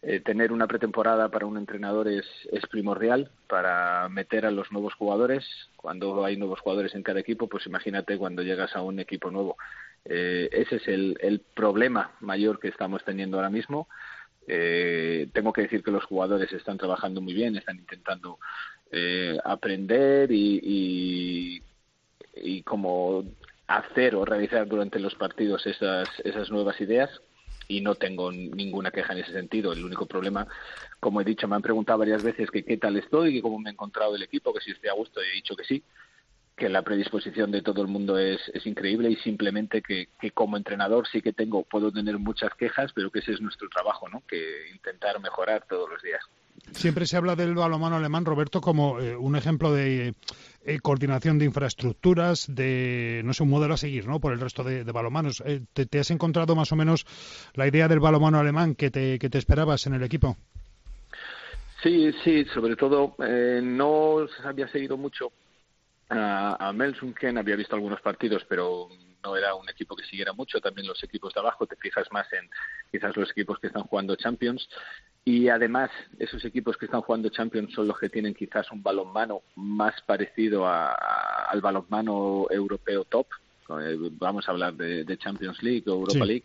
[0.02, 4.94] que tener una pretemporada para un entrenador es, es primordial para meter a los nuevos
[4.94, 5.44] jugadores.
[5.76, 9.56] Cuando hay nuevos jugadores en cada equipo, pues imagínate cuando llegas a un equipo nuevo.
[10.04, 13.88] Eh, ese es el, el, problema mayor que estamos teniendo ahora mismo.
[14.46, 18.38] Eh, tengo que decir que los jugadores están trabajando muy bien, están intentando
[18.90, 21.62] eh, aprender y, y,
[22.34, 23.24] y como
[23.66, 27.10] hacer o realizar durante los partidos esas, esas nuevas ideas
[27.70, 29.72] y no tengo ninguna queja en ese sentido.
[29.72, 30.44] El único problema,
[30.98, 33.70] como he dicho, me han preguntado varias veces que qué tal estoy, que cómo me
[33.70, 35.82] he encontrado el equipo, que si estoy a gusto, y he dicho que sí
[36.56, 40.58] que la predisposición de todo el mundo es, es increíble y simplemente que, que, como
[40.58, 44.22] entrenador sí que tengo, puedo tener muchas quejas, pero que ese es nuestro trabajo, ¿no?
[44.28, 46.22] Que intentar mejorar todos los días.
[46.72, 50.14] Siempre se habla del balonmano alemán, Roberto, como eh, un ejemplo de
[50.64, 54.20] eh, coordinación de infraestructuras, de, no sé, un modelo a seguir, ¿no?
[54.20, 55.42] Por el resto de, balomanos.
[55.44, 57.04] Eh, te, has encontrado más o menos
[57.54, 60.36] la idea del balonmano alemán que te, que te esperabas en el equipo?
[61.82, 63.16] Sí, sí, sobre todo
[63.62, 65.32] no había seguido mucho
[66.10, 68.88] a, a Melsungen, había visto algunos partidos, pero
[69.22, 72.26] no era un equipo que siguiera mucho, también los equipos de abajo, te fijas más
[72.32, 72.48] en
[72.90, 74.68] quizás los equipos que están jugando Champions
[75.24, 79.42] y además esos equipos que están jugando Champions son los que tienen quizás un balonmano
[79.56, 83.26] más parecido a, a, al balonmano europeo top,
[84.12, 86.26] vamos a hablar de, de Champions League o Europa sí.
[86.26, 86.44] League,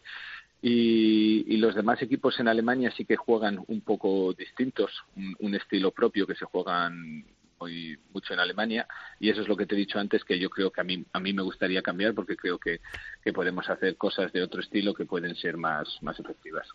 [0.61, 5.53] y, y, los demás equipos en Alemania sí que juegan un poco distintos, un, un
[5.53, 7.23] estilo propio que se juegan
[7.59, 8.87] muy mucho en Alemania
[9.19, 11.05] y eso es lo que te he dicho antes que yo creo que a mí
[11.13, 12.81] a mí me gustaría cambiar porque creo que,
[13.23, 16.67] que podemos hacer cosas de otro estilo que pueden ser más más efectivas.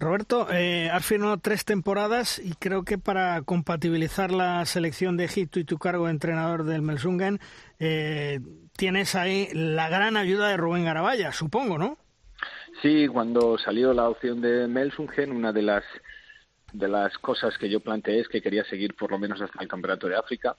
[0.00, 5.60] Roberto, eh, has firmado tres temporadas y creo que para compatibilizar la selección de Egipto
[5.60, 7.38] y tu cargo de entrenador del Melsungen,
[7.78, 8.40] eh,
[8.78, 11.98] tienes ahí la gran ayuda de Rubén Garabaya, supongo, ¿no?
[12.80, 15.84] Sí, cuando salió la opción de Melsungen, una de las
[16.72, 19.68] de las cosas que yo planteé es que quería seguir por lo menos hasta el
[19.68, 20.56] Campeonato de África.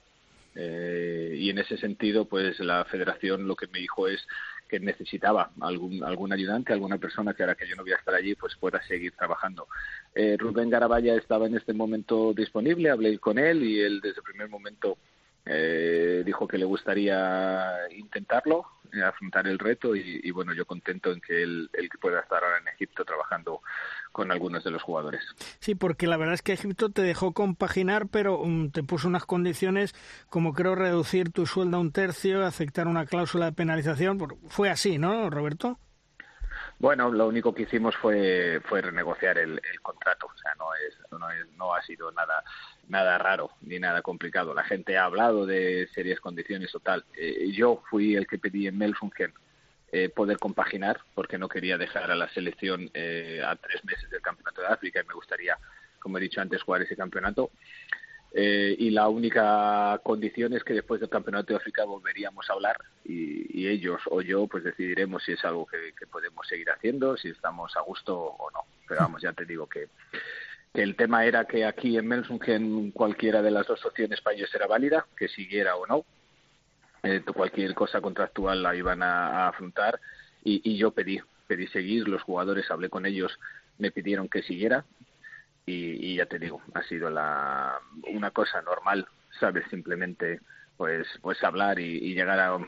[0.54, 4.26] Eh, y en ese sentido, pues la federación lo que me dijo es
[4.68, 8.14] que necesitaba algún, algún ayudante, alguna persona que ahora que yo no voy a estar
[8.14, 9.66] allí, pues pueda seguir trabajando.
[10.14, 14.24] Eh, Rubén Garabaya estaba en este momento disponible, hablé con él y él desde el
[14.24, 14.96] primer momento
[15.44, 21.20] eh, dijo que le gustaría intentarlo, eh, afrontar el reto y, bueno, yo contento en
[21.20, 23.60] que él, él pueda estar ahora en Egipto trabajando
[24.12, 25.22] con algunos de los jugadores.
[25.58, 29.24] Sí, porque la verdad es que Egipto te dejó compaginar, pero um, te puso unas
[29.24, 29.94] condiciones
[30.28, 34.18] como creo reducir tu sueldo a un tercio, aceptar una cláusula de penalización.
[34.48, 35.78] Fue así, ¿no, Roberto?
[36.78, 41.12] Bueno, lo único que hicimos fue fue renegociar el, el contrato, o sea, no es
[41.12, 42.42] no es no ha sido nada
[42.88, 44.52] nada raro ni nada complicado.
[44.52, 47.04] La gente ha hablado de serias condiciones o tal.
[47.16, 49.32] Eh, yo fui el que pedí en Melfungen
[49.94, 54.22] eh, poder compaginar, porque no quería dejar a la selección eh, a tres meses del
[54.22, 55.58] Campeonato de África y me gustaría,
[55.98, 57.50] como he dicho antes, jugar ese campeonato.
[58.32, 62.78] Eh, y la única condición es que después del Campeonato de África volveríamos a hablar
[63.04, 67.76] y, ellos o yo pues decidiremos si es algo que, podemos seguir haciendo, si estamos
[67.76, 68.60] a gusto o no.
[68.88, 69.88] Pero vamos, ya te digo que,
[70.74, 74.54] que el tema era que aquí en Melsungen cualquiera de las dos opciones para ellos
[74.54, 76.04] era válida, que siguiera o no
[77.02, 80.00] eh, cualquier cosa contractual la iban a, afrontar
[80.44, 83.38] y, y, yo pedí, pedí seguir, los jugadores hablé con ellos,
[83.78, 84.84] me pidieron que siguiera
[85.66, 89.06] y, ya te digo, ha sido la, una cosa normal,
[89.38, 90.40] sabes, simplemente
[90.76, 92.58] pues pues hablar y, llegar a,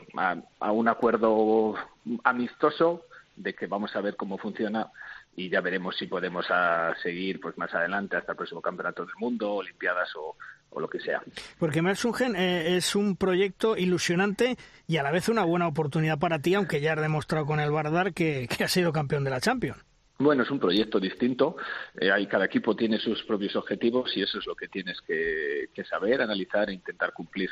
[0.59, 1.75] a, un acuerdo
[2.23, 4.89] amistoso de que vamos a ver cómo funciona
[5.35, 9.15] y ya veremos si podemos a seguir pues más adelante hasta el próximo campeonato del
[9.17, 10.37] mundo, olimpiadas o,
[10.75, 11.23] o lo que sea.
[11.57, 14.57] Porque Mersungen eh, es un proyecto ilusionante
[14.87, 17.71] y a la vez una buena oportunidad para ti, aunque ya has demostrado con el
[17.71, 19.83] Bardar que, que has sido campeón de la Champions.
[20.17, 21.57] Bueno, es un proyecto distinto.
[21.99, 26.21] Eh, cada equipo tiene sus propios objetivos y eso es lo que tienes que, saber,
[26.21, 27.49] analizar e intentar cumplir.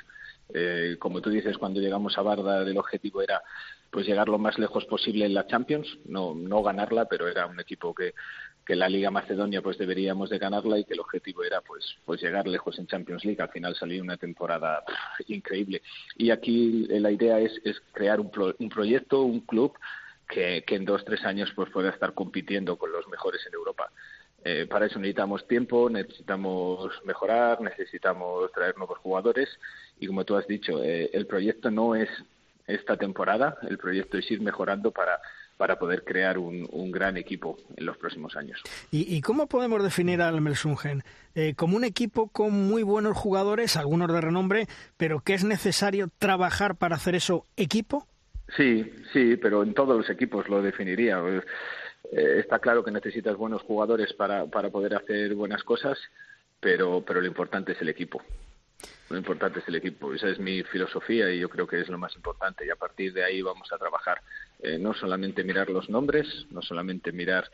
[0.54, 3.42] Eh, como tú dices, cuando llegamos a Barda, el objetivo era
[3.90, 7.60] pues llegar lo más lejos posible en la Champions, no, no ganarla, pero era un
[7.60, 8.14] equipo que,
[8.66, 12.22] que la Liga Macedonia pues deberíamos de ganarla y que el objetivo era pues pues
[12.22, 13.42] llegar lejos en Champions League.
[13.42, 14.84] Al final salió una temporada
[15.28, 15.82] increíble.
[16.18, 19.74] Y aquí la idea es, es crear un, un proyecto, un club
[20.28, 23.92] que, en dos tres años pues pueda estar compitiendo con los mejores en Europa.
[24.46, 29.50] Eh, para eso necesitamos tiempo, necesitamos mejorar, necesitamos traer nuevos jugadores
[30.00, 32.10] y como tú has dicho, eh, el proyecto no es
[32.68, 35.20] esta temporada, el proyecto es ir mejorando para
[35.58, 38.62] para poder crear un, gran equipo en los próximos años.
[38.92, 41.04] ¿Y, cómo podemos definir al Melsungen?
[41.36, 46.10] Eh, como un equipo con muy buenos jugadores, algunos de renombre, pero que es necesario
[46.20, 48.08] trabajar para hacer eso equipo?
[48.58, 51.22] Sí, sí, pero en todos los equipos lo definiría.
[52.12, 55.98] Eh, está claro que necesitas buenos jugadores para, para poder hacer buenas cosas,
[56.60, 58.22] pero, pero lo importante es el equipo.
[59.10, 60.14] Lo importante es el equipo.
[60.14, 62.66] Esa es mi filosofía y yo creo que es lo más importante.
[62.66, 64.22] Y a partir de ahí vamos a trabajar.
[64.62, 67.50] Eh, no solamente mirar los nombres, no solamente mirar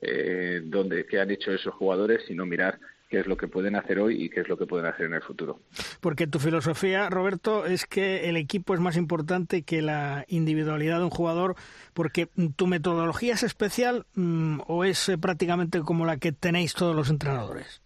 [0.00, 2.78] eh, dónde, qué han hecho esos jugadores, sino mirar
[3.12, 5.12] qué es lo que pueden hacer hoy y qué es lo que pueden hacer en
[5.12, 5.60] el futuro.
[6.00, 11.04] Porque tu filosofía, Roberto, es que el equipo es más importante que la individualidad de
[11.04, 11.54] un jugador,
[11.92, 16.96] porque tu metodología es especial mm, o es eh, prácticamente como la que tenéis todos
[16.96, 17.82] los entrenadores.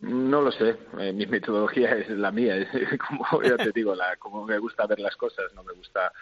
[0.00, 2.68] No lo sé, eh, mi metodología es la mía, es
[3.08, 6.12] como ya te digo, la, como me gusta ver las cosas, no me gusta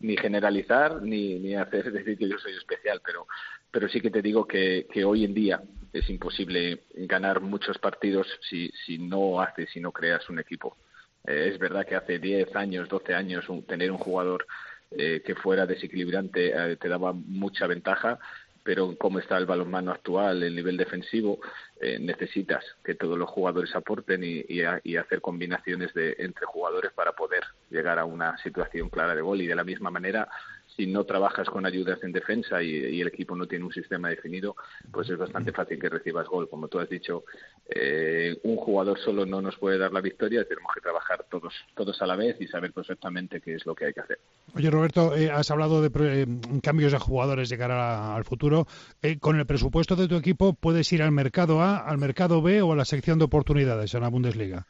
[0.00, 3.26] ni generalizar ni, ni hacer decir que yo soy especial, pero,
[3.74, 5.60] pero sí que te digo que, hoy en día
[5.92, 10.76] es imposible ganar muchos partidos si, si no haces, si no creas un equipo.
[11.26, 14.46] Eh, es verdad que hace 10 años, 12 años, tener un jugador
[14.92, 18.20] eh, que fuera desequilibrante eh, te daba mucha ventaja,
[18.62, 21.40] pero como está el balonmano actual, el nivel defensivo,
[22.00, 27.42] necesitas que todos los jugadores aporten y, y, hacer combinaciones de, entre jugadores para poder
[27.70, 29.42] llegar a una situación clara de gol.
[29.42, 30.26] Y de la misma manera,
[30.76, 34.56] si no trabajas con ayudas en defensa y, el equipo no tiene un sistema definido,
[34.90, 36.48] pues es bastante fácil que recibas gol.
[36.48, 37.24] Como tú has dicho,
[37.68, 42.00] eh, un jugador solo no nos puede dar la victoria, tenemos que trabajar todos, todos
[42.02, 44.18] a la vez y saber perfectamente qué es lo que hay que hacer.
[44.54, 46.26] Oye, Roberto, eh, has hablado de eh,
[46.62, 48.66] cambios de jugadores de cara al futuro.
[49.20, 52.72] ¿Con el presupuesto de tu equipo puedes ir al mercado A, al mercado B o
[52.72, 54.66] a la sección de oportunidades en la Bundesliga?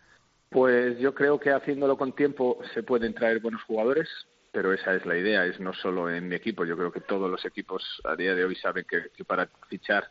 [0.51, 4.09] Pues yo creo que haciéndolo con tiempo se pueden traer buenos jugadores
[4.55, 7.29] pero esa es la idea, es no solo en mi equipo, yo creo que todos
[7.29, 10.09] los equipos a día de hoy saben que, para fichar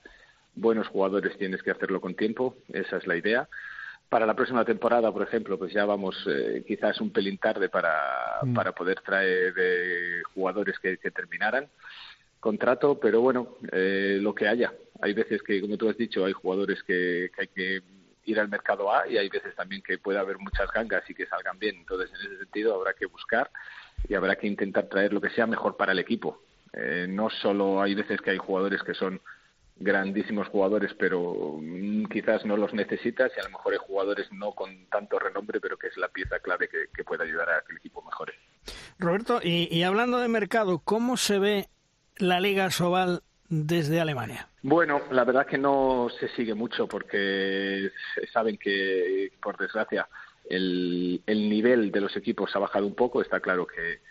[0.54, 3.48] buenos jugadores tienes que hacerlo con tiempo, esa es la idea.
[4.10, 8.40] Para la próxima temporada, por ejemplo, pues ya vamos eh, quizás un pelín tarde para,
[8.44, 8.54] mm.
[8.54, 11.70] para poder traer eh, jugadores que, terminaran
[12.42, 14.74] contrato, pero bueno, eh, lo que haya.
[15.02, 17.82] Hay veces que, como tú has dicho, hay jugadores que, que hay que
[18.26, 21.26] ir al mercado A y hay veces también que puede haber muchas gangas y que
[21.28, 21.78] salgan bien.
[21.78, 23.50] Entonces, en ese sentido, habrá que buscar
[24.08, 26.42] y habrá que intentar traer lo que sea mejor para el equipo.
[26.74, 29.22] Eh, no solo hay veces que hay jugadores que son
[29.76, 34.54] grandísimos jugadores, pero mm, quizás no los necesitas y a lo mejor hay jugadores no
[34.54, 37.74] con tanto renombre, pero que es la pieza clave que, que puede ayudar a que
[37.74, 38.34] el equipo mejore.
[39.00, 41.68] Roberto, y, y hablando de mercado, ¿cómo se ve
[42.18, 44.48] la Liga Sobal desde Alemania?
[44.62, 47.92] Bueno, la verdad que no se sigue mucho porque
[48.32, 50.08] saben que, por desgracia,
[50.50, 53.22] el, el nivel de los equipos ha bajado un poco.
[53.22, 54.02] Está claro que,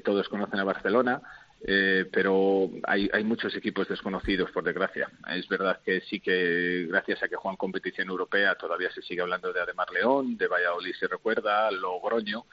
[0.00, 1.22] todos conocen a Barcelona,
[1.66, 5.10] eh, pero hay, hay muchos equipos desconocidos, por desgracia.
[5.34, 9.52] Es verdad que sí que, gracias a que juegan competición europea, todavía se sigue hablando
[9.52, 12.44] de Ademar León, de Valladolid se recuerda, Logroño,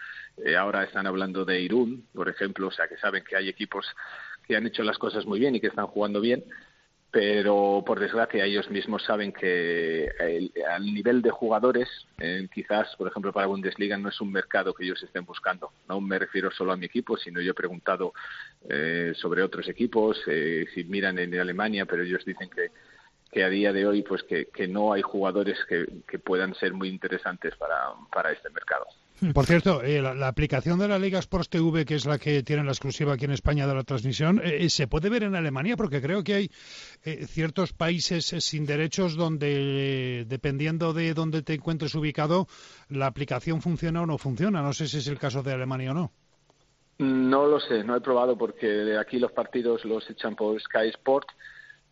[0.43, 3.85] eh, ahora están hablando de Irún, por ejemplo, o sea que saben que hay equipos
[4.47, 6.43] que han hecho las cosas muy bien y que están jugando bien,
[7.15, 10.09] pero por desgracia ellos mismos saben que
[10.69, 14.83] al nivel de jugadores, eh, quizás, por ejemplo, para Bundesliga no es un mercado que
[14.83, 15.71] ellos estén buscando.
[15.87, 18.11] No me refiero solo a mi equipo, sino yo he preguntado
[18.67, 22.71] eh, sobre otros equipos, eh, si miran en Alemania, pero ellos dicen que,
[23.31, 26.73] que a día de hoy pues que, que no hay jugadores que, que puedan ser
[26.73, 28.87] muy interesantes para, para este mercado.
[29.33, 32.65] Por cierto, eh, la, aplicación de la Liga Sports TV, que es la que tiene
[32.65, 35.77] la exclusiva aquí en España de la transmisión, eh, eh, ¿se puede ver en Alemania?
[35.77, 36.51] Porque creo que hay
[37.27, 42.47] ciertos países sin derechos donde, dependiendo de dónde te encuentres ubicado,
[42.89, 44.61] la aplicación funciona o no funciona.
[44.61, 46.11] No sé si es el caso de Alemania o no.
[46.97, 51.27] No lo sé, no he probado porque aquí los partidos los echan por Sky Sport,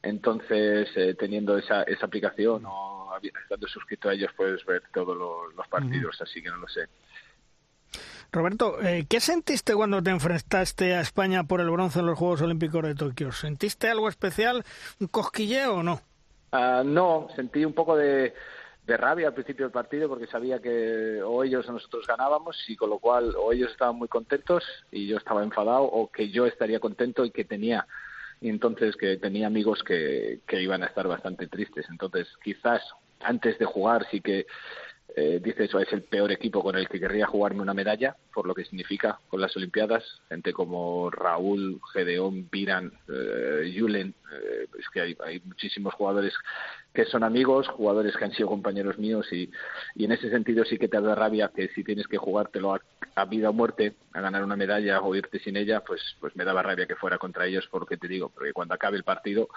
[0.02, 6.20] entonces teniendo esa, esa aplicación o estando suscrito a ellos puedes ver todos los, partidos,
[6.22, 6.88] así que no lo sé.
[8.34, 12.42] Roberto, eh, ¿qué sentiste cuando te enfrentaste a España por el bronce en los Juegos
[12.42, 13.32] Olímpicos de Tokio?
[13.32, 14.64] ¿Sentiste algo especial,
[15.00, 16.02] un cosquilleo o no?
[16.52, 18.34] Ah, no, sentí un poco de,
[18.88, 22.76] de rabia al principio del partido porque sabía que o ellos o nosotros ganábamos y
[22.76, 26.48] con lo cual o ellos estaban muy contentos y yo estaba enfadado o que yo
[26.48, 27.86] estaría contento y que tenía
[28.42, 32.82] y entonces que tenía amigos que, que iban a estar bastante tristes entonces quizás
[33.22, 34.48] antes de jugar sí que
[35.16, 38.48] eh, dice eso, es el peor equipo con el que querría jugarme una medalla, por
[38.48, 40.04] lo que significa con las Olimpiadas.
[40.30, 46.34] Gente como Raúl, Gedeón, Viran, eh, Julen, eh, es que hay, hay muchísimos jugadores
[46.94, 49.50] que son amigos, jugadores que han sido compañeros míos y,
[49.96, 52.76] y en ese sentido sí que te da rabia que si tienes que jugártelo
[53.16, 56.46] a, vida o muerte, a ganar una medalla o irte sin ella, pues, pues me
[56.46, 59.04] daba rabia que fuera contra ellos por lo que te digo, porque cuando acabe el
[59.04, 59.50] partido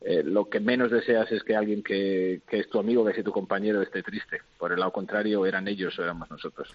[0.00, 3.24] eh, lo que menos deseas es que alguien que, que es tu amigo, que es
[3.24, 4.40] tu compañero, esté triste.
[4.58, 6.74] Por el lado contrario, eran ellos o éramos nosotros.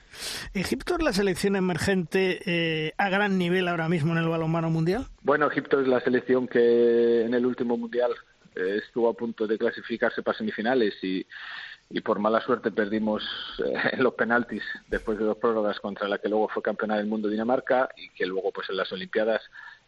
[0.54, 5.08] ¿Egipto es la selección emergente eh, a gran nivel ahora mismo en el balonmano mundial?
[5.24, 8.12] Bueno, Egipto es la selección que en el último mundial
[8.56, 11.26] eh, estuvo a punto de clasificarse para semifinales y,
[11.90, 13.24] y por mala suerte perdimos
[13.60, 17.30] eh, los penaltis después de dos prórrogas contra la que luego fue campeona del mundo
[17.30, 19.42] Dinamarca y que luego pues en las Olimpiadas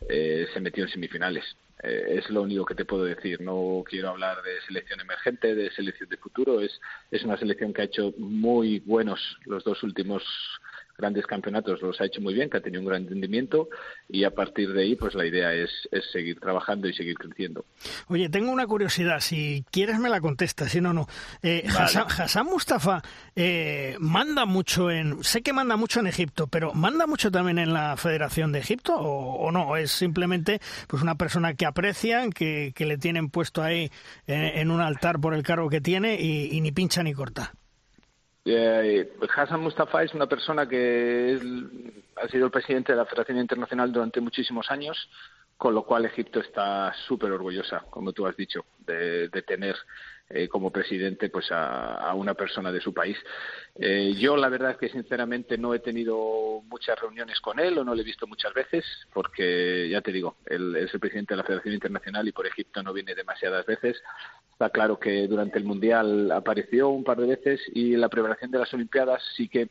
[0.09, 1.45] eh, se metió en semifinales.
[1.81, 3.39] es lo único que te puedo decir.
[3.41, 6.59] No quiero hablar de selección emergente, de selección de futuro.
[6.61, 6.79] Es,
[7.11, 10.23] es una selección que ha hecho muy buenos los dos últimos
[10.97, 13.69] grandes campeonatos los ha hecho muy bien, que ha tenido un gran rendimiento
[14.09, 17.65] y a partir de ahí pues la idea es, es seguir trabajando y seguir creciendo.
[18.07, 21.07] Oye, tengo una curiosidad, si quieres me la contestas, si no, no.
[21.43, 23.01] Eh, Hassan, Mustafa
[23.35, 27.73] eh, manda mucho en, sé que manda mucho en Egipto, pero ¿manda mucho también en
[27.73, 29.77] la Federación de Egipto o, no?
[29.77, 33.91] ¿Es simplemente pues una persona que aprecian, que, que le tienen puesto ahí
[34.25, 37.53] eh, en, un altar por el cargo que tiene y ni pincha ni corta?
[38.49, 41.37] Eh, Hassan Mustafa es una persona que
[42.15, 45.09] ha sido el presidente de la Federación Internacional durante muchísimos años,
[45.57, 49.75] con lo cual Egipto está súper orgullosa, como tú has dicho, de, de tener
[50.29, 53.17] eh, como presidente pues a, una persona de su país.
[53.75, 57.85] Eh, yo la verdad es que sinceramente no he tenido muchas reuniones con él o
[57.85, 61.37] no lo he visto muchas veces porque ya te digo, él es el presidente de
[61.37, 64.03] la Federación Internacional y por Egipto no viene demasiadas veces.
[64.51, 68.51] Está claro que durante el Mundial apareció un par de veces y en la preparación
[68.51, 69.69] de las Olimpiadas sí que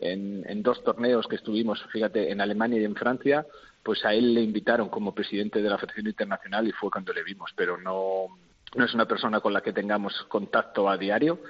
[0.00, 3.44] en, en dos torneos que estuvimos, fíjate, en Alemania y en Francia,
[3.82, 7.22] pues a él le invitaron como presidente de la Federación Internacional y fue cuando le
[7.22, 8.28] vimos, pero no
[8.74, 11.40] no es una persona con la que tengamos contacto a diario,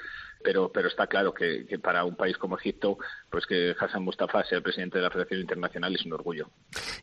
[0.43, 2.99] pero, pero está claro que, para un país como Egipto,
[3.31, 6.49] pues que Hassan Mustafa sea el presidente de la Federación Internacional es un orgullo.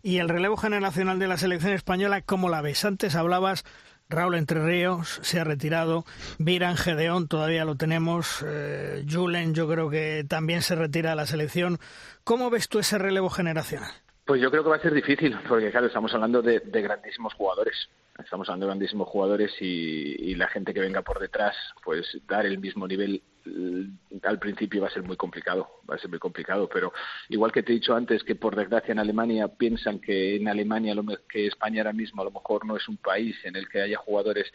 [0.02, 2.86] Y el relevo generacional de la selección española, ¿cómo la ves?
[2.86, 3.66] Antes hablabas
[4.08, 6.06] Raúl Entre Ríos se ha retirado,
[6.38, 11.26] Viran Gedeón todavía lo tenemos, eh, Julen yo creo que también se retira de la
[11.26, 11.80] selección.
[12.24, 13.92] ¿Cómo ves tú ese relevo generacional?
[14.26, 17.90] Pues yo creo que va a ser difícil, porque claro, estamos hablando de, grandísimos jugadores.
[18.18, 22.58] Estamos hablando de grandísimos jugadores y, la gente que venga por detrás, pues dar el
[22.58, 23.84] mismo nivel mm,
[24.24, 26.92] al principio va a ser muy complicado, va a ser muy complicado, pero
[27.30, 30.96] igual que te he dicho antes que por desgracia en Alemania piensan que en Alemania,
[31.30, 33.98] que España ahora mismo a lo mejor no es un país en el que haya
[33.98, 34.52] jugadores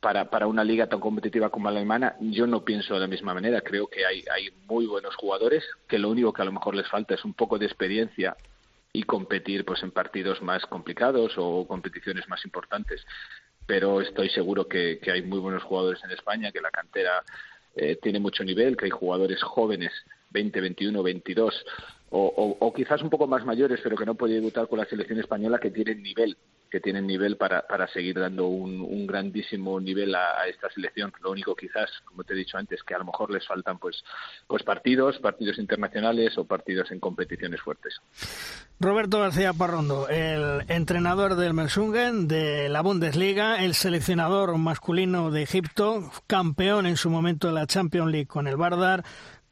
[0.00, 3.32] para, para una liga tan competitiva como la alemana, yo no pienso de la misma
[3.32, 3.62] manera.
[3.62, 6.88] Creo que hay, hay muy buenos jugadores, que lo único que a lo mejor les
[6.88, 8.36] falta es un poco de experiencia
[8.92, 13.04] y competir pues en partidos más complicados o competiciones más importantes.
[13.66, 17.22] Pero estoy seguro que, hay muy buenos jugadores en España, que la cantera
[17.76, 19.92] eh, tiene mucho nivel, que hay jugadores jóvenes,
[20.30, 21.66] 20, 21, 22,
[22.10, 25.20] o, o, quizás un poco más mayores, pero que no pueden debutar con la selección
[25.20, 26.38] española, que tienen nivel
[26.70, 31.12] que tienen nivel para, para seguir dando un, un grandísimo nivel a, esta selección.
[31.22, 34.04] Lo único quizás, como te he dicho antes, que a lo mejor les faltan pues,
[34.46, 38.00] pues partidos, partidos internacionales o partidos en competiciones fuertes.
[38.80, 46.12] Roberto García Parrondo, el entrenador del Melsungen, de la Bundesliga, el seleccionador masculino de Egipto,
[46.26, 49.04] campeón en su momento de la Champions League con el Bardar,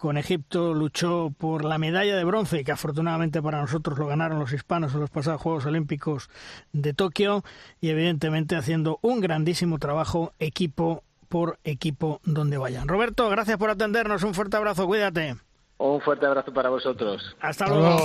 [0.06, 4.52] con Egipto luchó por la medalla de bronce, que afortunadamente para nosotros lo ganaron los
[4.52, 6.30] hispanos en los pasados Juegos Olímpicos
[6.72, 7.42] de Tokio,
[7.80, 12.86] y evidentemente haciendo un grandísimo trabajo equipo por equipo donde vayan.
[12.86, 15.38] Roberto, gracias por atendernos, un fuerte abrazo, cuídate.
[15.78, 17.34] Un fuerte abrazo para vosotros.
[17.40, 17.98] Hasta luego.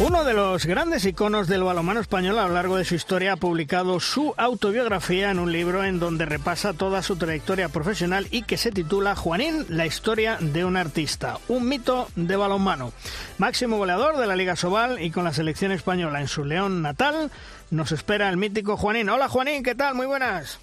[0.00, 3.36] Uno de los grandes iconos del balonmano español a lo largo de su historia ha
[3.36, 8.58] publicado su autobiografía en un libro en donde repasa toda su trayectoria profesional y que
[8.58, 12.92] se titula Juanín, la historia de un artista, un mito de balonmano.
[13.38, 17.32] Máximo goleador de la Liga Sobal y con la selección española en su León natal,
[17.72, 19.08] nos espera el mítico Juanín.
[19.08, 19.96] Hola Juanín, ¿qué tal?
[19.96, 20.60] Muy buenas.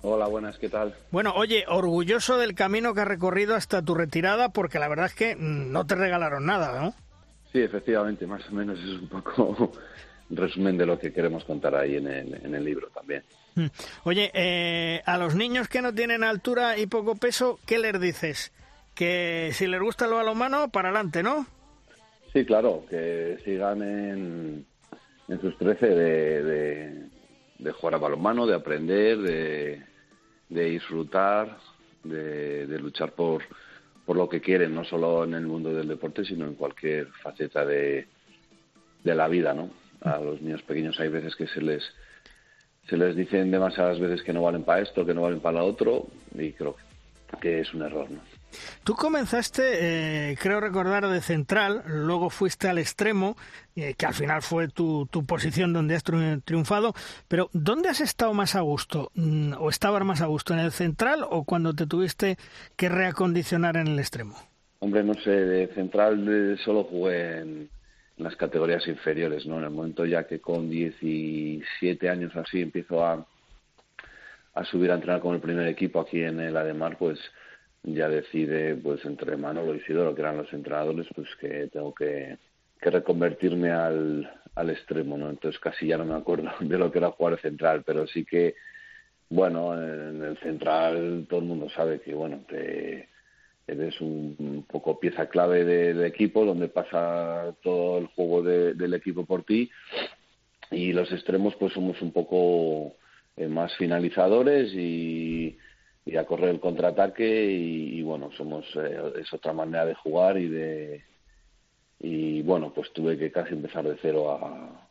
[0.00, 0.94] Hola, buenas, ¿qué tal?
[1.10, 5.14] Bueno, oye, orgulloso del camino que has recorrido hasta tu retirada porque la verdad es
[5.14, 6.94] que no te regalaron nada, ¿no?
[7.56, 9.72] Sí, efectivamente, más o menos es un poco
[10.28, 13.22] resumen de lo que queremos contar ahí en el, en el libro también.
[13.54, 13.68] Mm.
[14.04, 18.52] Oye, eh, a los niños que no tienen altura y poco peso, ¿qué les dices?
[18.94, 21.46] Que si les gusta el balonmano, para adelante, ¿no?
[22.34, 24.66] Sí, claro, que sigan en,
[25.26, 27.08] en sus 13 de,
[27.58, 29.82] de, jugar a balonmano, de aprender, de,
[30.50, 31.56] de disfrutar,
[32.04, 33.40] de, de luchar por,
[34.06, 37.66] por lo que quieren, no solo en el mundo del deporte, sino en cualquier faceta
[37.66, 38.06] de,
[39.02, 39.68] de la vida, ¿no?
[40.00, 41.82] A los niños pequeños hay veces que se les
[42.88, 45.66] se les dicen demasiadas veces que no valen para esto, que no valen para lo
[45.66, 46.06] otro,
[46.38, 46.76] y creo
[47.40, 48.20] que es un error, ¿no?
[48.84, 49.62] Tú comenzaste,
[50.30, 53.36] eh, creo recordar, de central, luego fuiste al extremo,
[53.74, 56.94] eh, que al final fue tu, tu posición donde has triunfado,
[57.28, 59.10] pero ¿dónde has estado más a gusto?
[59.14, 62.36] Mm, ¿O estabas más a gusto, en el central o cuando te tuviste
[62.76, 64.36] que reacondicionar en el extremo?
[64.78, 67.68] Hombre, no sé, de central solo jugué en,
[68.18, 69.58] las categorías inferiores, ¿no?
[69.58, 73.26] En el momento ya que con 17 años así empiezo a,
[74.54, 77.18] a subir a entrenar con el primer equipo aquí en el Ademar, pues
[77.86, 82.36] ya decide, pues entre Manolo y Isidoro, que eran los entrenadores, pues que tengo que,
[82.80, 85.30] que reconvertirme al, al extremo, ¿no?
[85.30, 88.54] Entonces casi ya no me acuerdo de lo que era jugar central, pero sí que,
[89.30, 93.08] bueno, en el central todo el mundo sabe que, bueno, te,
[93.66, 99.44] eres un, poco pieza clave del equipo, donde pasa todo el juego del equipo por
[99.44, 99.70] ti,
[100.70, 102.96] y los extremos pues somos un poco
[103.36, 105.56] eh, más finalizadores y
[106.06, 110.48] y a correr el contraataque y, bueno somos eh, es otra manera de jugar y
[110.48, 111.04] de
[111.98, 114.88] y bueno pues tuve que casi empezar de cero a,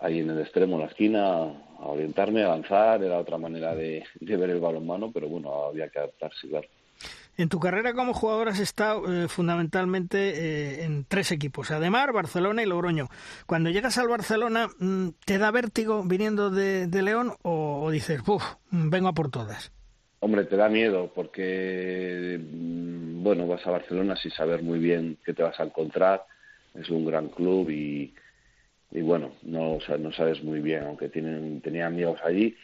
[0.00, 1.34] ahí en el extremo en la esquina
[1.78, 6.00] a orientarme a avanzar era otra manera de, ver el balonmano pero bueno había que
[6.00, 6.66] adaptarse claro
[7.36, 12.62] en tu carrera como jugador has estado eh, fundamentalmente eh, en tres equipos, Ademar, Barcelona
[12.62, 13.08] y Logroño.
[13.46, 18.44] Cuando llegas al Barcelona, mm, ¿te da vértigo viniendo de, León o, o dices, uff,
[18.70, 19.72] vengo a por todas?
[20.22, 25.32] Hombre, te da miedo porque, mm, bueno, vas a Barcelona sin saber muy bien qué
[25.34, 26.24] te vas a encontrar.
[26.74, 28.14] Es un gran club y,
[28.92, 32.56] y bueno, no, sabes muy bien, aunque tienen, tenía amigos allí,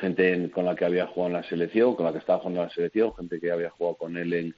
[0.00, 2.68] gente con la que había jugado en la selección, con la que estaba jugando en
[2.68, 4.54] la selección, gente que había jugado con él en,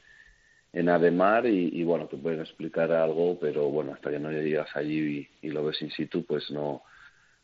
[0.73, 4.75] en Ademar y, y bueno, te pueden explicar algo, pero bueno, hasta que no llegas
[4.77, 6.83] allí y, y lo ves in situ, pues no,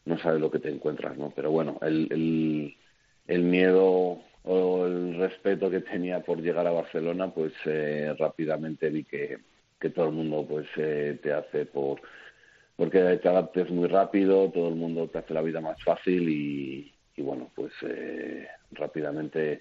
[0.06, 1.32] no sabes lo que te encuentras, ¿no?
[1.36, 2.76] Pero bueno, el, el,
[3.28, 9.04] el miedo o el respeto que tenía por llegar a Barcelona, pues eh, rápidamente vi
[9.04, 9.38] que,
[9.78, 12.00] que todo el mundo pues eh, te hace por
[12.76, 16.90] porque te adaptes muy rápido, todo el mundo te hace la vida más fácil y,
[17.14, 19.60] y bueno, pues eh, rápidamente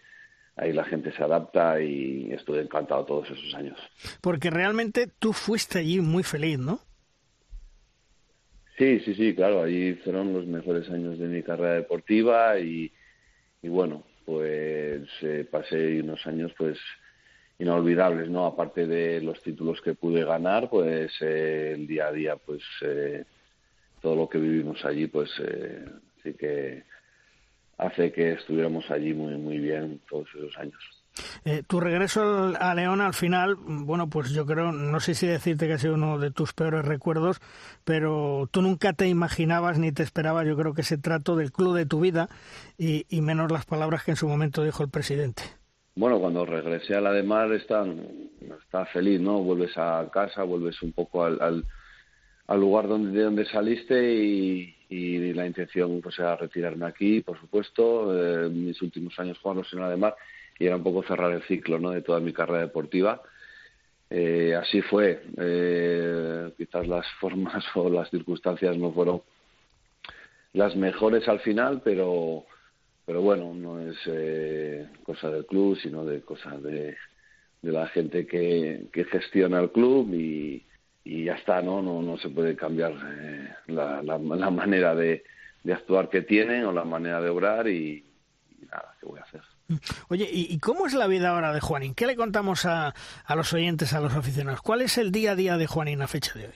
[0.55, 3.77] ahí la gente se adapta y estuve encantado todos esos años.
[4.21, 6.79] Porque realmente tú fuiste allí muy feliz, ¿no?
[8.77, 12.89] Sí, sí, sí, claro, allí fueron los mejores años de mi carrera deportiva y,
[13.61, 16.77] y bueno, pues eh, pasé unos años pues
[17.57, 18.45] inolvidables, ¿no?
[18.45, 23.25] Aparte de los títulos que pude ganar, pues eh, el día a día, pues eh,
[23.99, 25.31] todo lo que vivimos allí, pues
[26.21, 26.83] sí que
[27.79, 30.98] hace que estuviéramos allí muy muy bien todos esos años.
[31.45, 35.67] Eh, tu regreso a León al final, bueno, pues yo creo, no sé si decirte
[35.67, 37.39] que ha sido uno de tus peores recuerdos,
[37.83, 41.75] pero tú nunca te imaginabas ni te esperabas, yo creo que ese trato del club
[41.75, 42.29] de tu vida
[42.77, 45.43] y, menos las palabras que en su momento dijo el presidente.
[45.95, 47.85] Bueno, cuando regresé a la de Mar está,
[48.61, 49.39] está feliz, ¿no?
[49.43, 51.65] Vuelves a casa, vuelves un poco al,
[52.47, 54.75] al, lugar donde, de donde saliste y,
[55.33, 58.15] la intención pues era retirarme aquí, por supuesto.
[58.15, 60.15] Eh, mis últimos años jugando en la de Mar
[60.59, 61.91] y era un poco cerrar el ciclo ¿no?
[61.91, 63.21] de toda mi carrera deportiva.
[64.09, 65.23] Eh, así fue.
[65.37, 69.21] Eh, quizás las formas o las circunstancias no fueron
[70.53, 72.45] las mejores al final, pero,
[73.05, 76.97] pero bueno, no es eh, cosa del club, sino de cosas de,
[77.61, 80.65] de la gente que, que gestiona el club y,
[81.05, 81.81] y ya está, ¿no?
[81.81, 85.23] No, no se puede cambiar eh, la, la, la, manera de,
[85.63, 88.03] de actuar que tienen o la manera de obrar y,
[88.59, 89.41] y nada, ¿qué voy a hacer?
[90.09, 91.93] Oye, ¿y, cómo es la vida ahora de Juanín?
[91.93, 92.93] ¿Qué le contamos a,
[93.25, 94.61] a, los oyentes, a los aficionados?
[94.61, 96.55] ¿Cuál es el día a día de Juanín a fecha de hoy?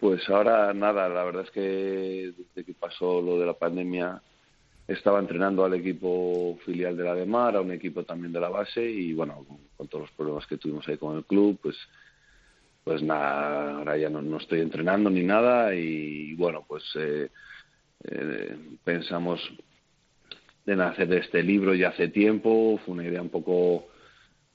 [0.00, 4.22] Pues ahora nada, la verdad es que desde que pasó lo de la pandemia
[4.86, 8.48] estaba entrenando al equipo filial de la de Mar, a un equipo también de la
[8.48, 9.44] base y bueno,
[9.76, 11.76] con, todos los problemas que tuvimos ahí con el club, pues
[12.84, 17.28] pues nada, ahora ya no, estoy entrenando ni nada y, bueno, pues eh,
[18.04, 19.40] eh, pensamos
[20.68, 23.88] en hacer este libro ya hace tiempo, fue una idea un poco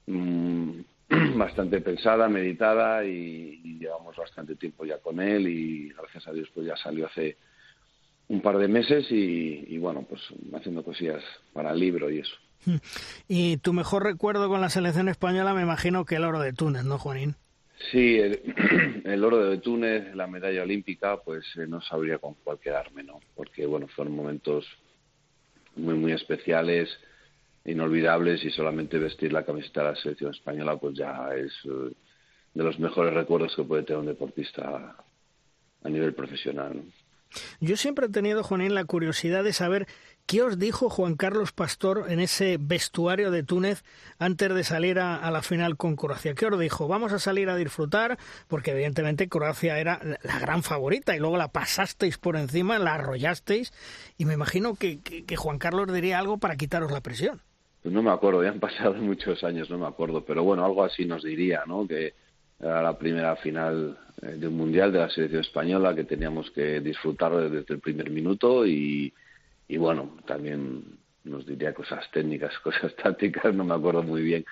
[0.07, 0.79] mm,
[1.37, 6.49] bastante pensada, meditada y, y, llevamos bastante tiempo ya con él y gracias a Dios
[6.53, 7.37] pues ya salió hace
[8.27, 10.21] un par de meses y, bueno, pues
[10.53, 12.35] haciendo cosillas para el libro y eso.
[13.27, 16.83] Y tu mejor recuerdo con la selección española me imagino que el oro de Túnez,
[16.83, 17.35] ¿no, Juanín?
[17.91, 23.03] Sí, el, oro de Túnez, la medalla olímpica, pues eh, no sabría con cuál quedarme,
[23.03, 23.19] ¿no?
[23.35, 24.65] Porque, bueno, fueron momentos
[25.75, 26.89] muy, muy especiales,
[27.65, 31.93] inolvidables y solamente vestir la camiseta de la selección española, pues ya es eh,
[32.53, 34.95] de los mejores recuerdos que puede tener un deportista
[35.83, 36.81] a nivel profesional.
[37.59, 39.87] Yo siempre he tenido, Juanín, la curiosidad de saber
[40.25, 43.83] qué os dijo Juan Carlos Pastor en ese vestuario de Túnez
[44.19, 46.33] antes de salir a, la final con Croacia.
[46.33, 46.87] ¿Qué os dijo?
[46.87, 48.17] Vamos a salir a disfrutar,
[48.47, 53.73] porque evidentemente Croacia era la gran favorita y luego la pasasteis por encima, la arrollasteis
[54.17, 57.41] y me imagino que, que, Juan Carlos diría algo para quitaros la presión.
[57.83, 61.05] No me acuerdo, ya han pasado muchos años, no me acuerdo, pero bueno, algo así
[61.05, 61.87] nos diría, ¿no?
[61.87, 62.13] Que
[62.59, 66.79] era la primera final eh, de un mundial de la selección española que teníamos que
[66.79, 69.13] disfrutar desde el primer minuto y,
[69.67, 70.83] y bueno, también
[71.23, 74.45] nos diría cosas técnicas, cosas tácticas, no me acuerdo muy bien.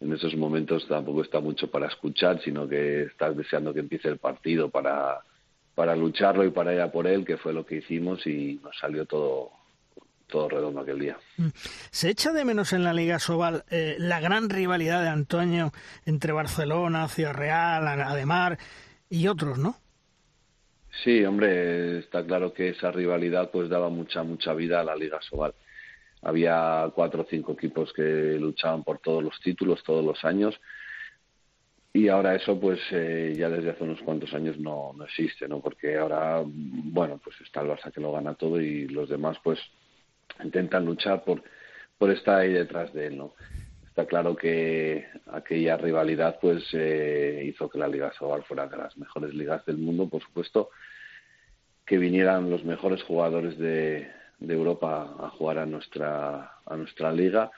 [0.00, 4.16] En esos momentos tampoco está mucho para escuchar, sino que estás deseando que empiece el
[4.16, 5.20] partido para,
[5.74, 8.78] para lucharlo y para ir a por él, que fue lo que hicimos y nos
[8.78, 9.50] salió todo,
[10.26, 11.18] todo redondo aquel día.
[11.36, 11.48] Mm.
[11.90, 15.70] ¿Se echa de menos en la Liga Sobal eh, la gran rivalidad de Antonio
[16.06, 18.58] entre Barcelona, Ciudad Real, Ademar
[19.10, 19.76] y otros, no?
[21.04, 25.20] Sí, hombre, está claro que esa rivalidad pues daba mucha, mucha vida a la Liga
[25.22, 25.54] Sobal.
[26.22, 28.02] Había cuatro o cinco equipos que
[28.38, 30.60] luchaban por todos los títulos todos los años
[31.92, 35.60] y ahora eso pues eh, ya desde hace unos cuantos años no, no existe, ¿no?
[35.60, 39.58] Porque ahora, bueno, pues está el Barça que lo gana todo y los demás pues
[40.44, 41.42] intentan luchar por,
[41.98, 43.34] por estar ahí detrás de él, ¿no?
[43.90, 48.96] Está claro que aquella rivalidad pues eh, hizo que la Liga Sobal fuera de las
[48.96, 50.70] mejores ligas del mundo, por supuesto,
[51.84, 57.50] que vinieran los mejores jugadores de, de Europa a jugar a nuestra, a nuestra liga.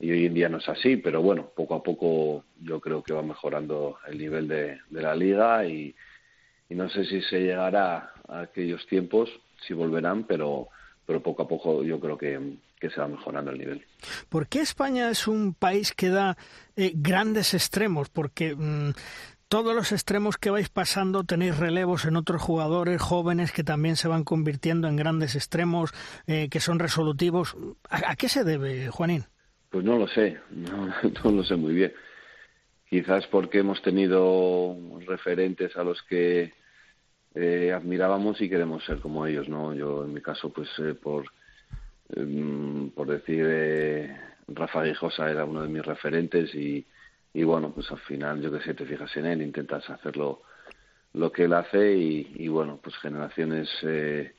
[0.00, 3.12] Y hoy en día no es así, pero bueno, poco a poco yo creo que
[3.12, 5.94] va mejorando el nivel de, de la liga y,
[6.70, 9.28] y no sé si se llegará a aquellos tiempos,
[9.66, 10.68] si volverán, pero
[11.08, 12.38] pero poco a poco yo creo que,
[12.90, 13.84] se va mejorando el nivel.
[14.28, 16.36] ¿Por qué España es un país que da
[16.76, 18.08] eh, grandes extremos?
[18.08, 18.92] Porque mm,
[19.48, 24.06] todos los extremos que vais pasando tenéis relevos en otros jugadores jóvenes que también se
[24.06, 25.92] van convirtiendo en grandes extremos,
[26.26, 27.56] eh, que son resolutivos.
[27.88, 29.24] ¿A, qué se debe, Juanín?
[29.70, 30.86] Pues no lo sé, no,
[31.24, 31.92] no lo sé muy bien.
[32.88, 34.76] Quizás porque hemos tenido
[35.06, 36.54] referentes a los que
[37.34, 39.74] eh, admirábamos y queremos ser como ellos, ¿no?
[39.74, 41.24] Yo en mi caso, pues eh, por
[42.94, 44.16] por decir, eh,
[44.48, 46.86] Rafa Guijosa era uno de mis referentes y,
[47.34, 50.42] y bueno, pues al final, yo que sé, te fijas en él, intentas hacerlo
[51.14, 54.32] lo que él hace y, y bueno, pues generaciones eh,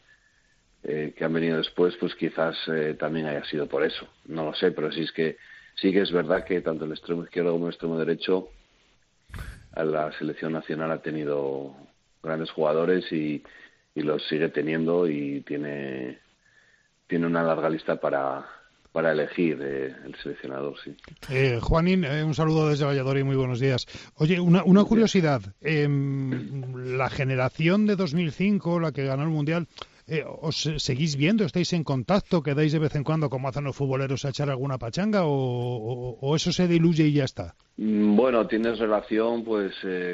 [0.84, 4.08] eh, que han venido después, pues quizás eh, también haya sido por eso.
[4.26, 5.38] No lo sé, pero sí es que
[5.76, 8.50] sí que es verdad que tanto el extremo izquierdo como el extremo derecho
[9.74, 11.76] a la selección nacional ha tenido
[12.24, 13.44] grandes jugadores y,
[13.96, 16.20] los sigue teniendo y tiene,
[17.10, 18.46] tiene una larga lista para,
[18.94, 20.96] para elegir eh, el seleccionador, sí.
[21.30, 23.88] Eh, Juanín, eh, un saludo desde Valladolid, muy buenos días.
[24.16, 25.42] Oye, una, una curiosidad.
[25.60, 29.68] Em, la generación de 2005, la que ganó el Mundial,
[30.42, 31.46] ¿os seguís viendo?
[31.46, 32.42] ¿Estáis en contacto?
[32.42, 35.22] ¿Quedáis de vez en cuando, como hacen los futboleros, a echar alguna pachanga?
[35.24, 37.56] ¿O, eso se diluye y ya está?
[37.78, 39.74] Mm, bueno, tienes relación pues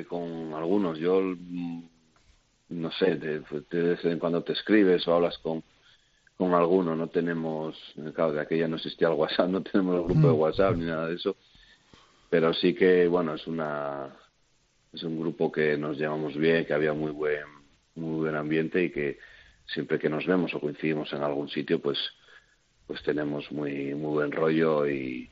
[0.09, 0.97] con algunos.
[0.97, 1.83] Yo mm,
[2.69, 3.41] no sé, de,
[3.71, 5.63] vez en cuando te escribes o hablas con,
[6.37, 7.77] con alguno, no tenemos,
[8.13, 10.39] claro, de aquella no existía el WhatsApp, no tenemos el grupo de mm.
[10.39, 11.35] WhatsApp ni nada de eso,
[12.29, 14.09] pero sí que, bueno, es una,
[14.93, 17.45] es un grupo que nos llevamos bien, que había muy buen,
[17.95, 19.19] muy buen ambiente y que
[19.67, 21.97] siempre que nos vemos o coincidimos en algún sitio, pues,
[22.87, 25.29] pues tenemos muy, muy buen rollo y,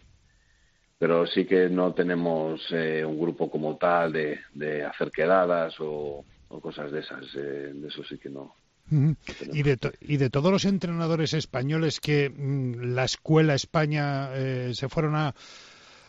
[0.97, 6.24] pero sí que no tenemos eh, un grupo como tal de, de hacer quedadas o,
[6.47, 7.26] o cosas de esas.
[7.36, 8.56] Eh, de eso sí que no.
[8.90, 14.90] Y, de y de todos los entrenadores españoles que mm, la escuela España eh, se
[14.90, 15.34] fueron a,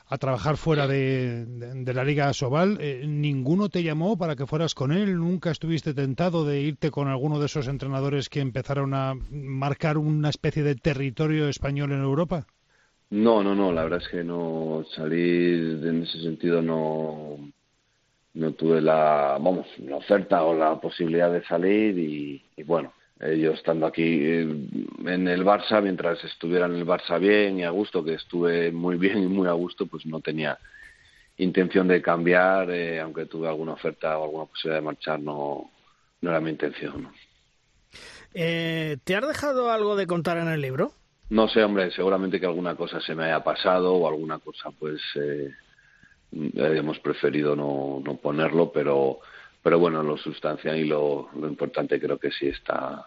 [0.07, 1.47] a trabajar fuera de,
[1.87, 2.79] la Liga Sobal.
[2.81, 5.17] Eh, ¿Ninguno te llamó para que fueras con él?
[5.17, 10.29] ¿Nunca estuviste tentado de irte con alguno de esos entrenadores que empezaron a marcar una
[10.29, 12.47] especie de territorio español en Europa?
[13.11, 17.53] No, no, no, la verdad es que no salir en ese sentido no
[18.35, 23.53] no tuve la vamos la oferta o la posibilidad de salir y, y bueno yo
[23.53, 24.43] estando aquí eh,
[25.07, 28.97] en el Barça, mientras estuviera en el Barça bien y a gusto, que estuve muy
[28.97, 30.59] bien y muy a gusto, pues no tenía
[31.39, 35.71] intención de cambiar, eh, aunque tuve alguna oferta o alguna posibilidad de marchar, no,
[36.21, 37.09] no era mi intención.
[38.35, 40.93] Eh, ¿Te has dejado algo de contar en el libro?
[41.31, 45.01] No sé, hombre, seguramente que alguna cosa se me haya pasado o alguna cosa, pues,
[45.15, 45.51] eh,
[46.59, 49.21] habíamos preferido no, no ponerlo, pero
[49.63, 53.07] pero bueno, lo sustancial y lo, lo importante creo que sí está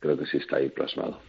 [0.00, 1.20] creo que sí está ahí plasmado.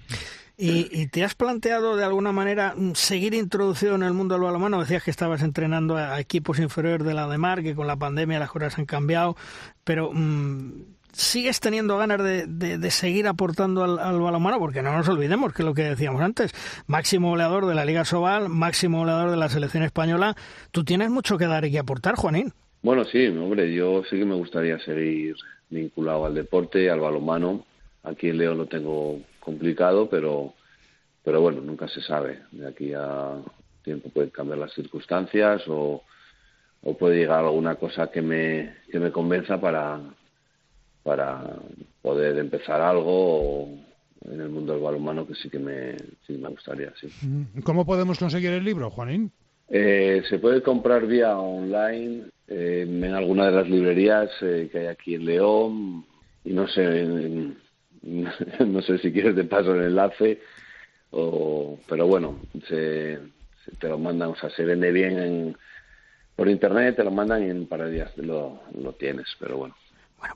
[0.55, 4.80] ¿Y, te has planteado de alguna manera seguir introducido en el mundo del balonmano?
[4.80, 8.38] Decías que estabas entrenando a equipos inferiores de la de Mar, que con la pandemia
[8.38, 9.36] las cosas han cambiado,
[9.84, 10.84] pero mm,
[11.14, 14.59] ¿sigues teniendo ganas de, de, seguir aportando al, al, balonmano?
[14.59, 16.51] Porque no nos olvidemos que lo que decíamos antes,
[16.88, 20.36] máximo goleador de la Liga Sobal, máximo goleador de la selección española,
[20.72, 22.53] tú tienes mucho que dar y que aportar, Juanín.
[22.82, 25.36] Bueno, sí, hombre, yo sí que me gustaría seguir
[25.70, 27.66] vinculado al deporte, al balonmano.
[28.03, 30.53] Aquí en León lo tengo complicado, pero,
[31.24, 32.39] pero bueno, nunca se sabe.
[32.51, 33.36] De aquí a
[33.84, 36.03] tiempo pueden cambiar las circunstancias o,
[36.84, 39.99] o puede llegar alguna cosa que me, que me convenza para,
[41.04, 41.43] para
[42.01, 43.70] poder empezar algo
[44.30, 47.10] en el mundo del balonmano que sí que me, sí me gustaría, sí.
[47.64, 49.32] ¿Cómo podemos conseguir el libro, Juanín?
[49.70, 54.86] Eh, se puede comprar vía online eh, en alguna de las librerías eh, que hay
[54.88, 56.06] aquí en León
[56.43, 57.06] y no sé
[58.04, 60.41] no sé si quieres te paso el enlace
[61.12, 63.18] o pero bueno se,
[63.80, 65.58] te lo mandan o sea se vende bien en,
[66.36, 69.58] por internet te lo mandan y en un par de días lo, lo tienes pero
[69.58, 69.76] bueno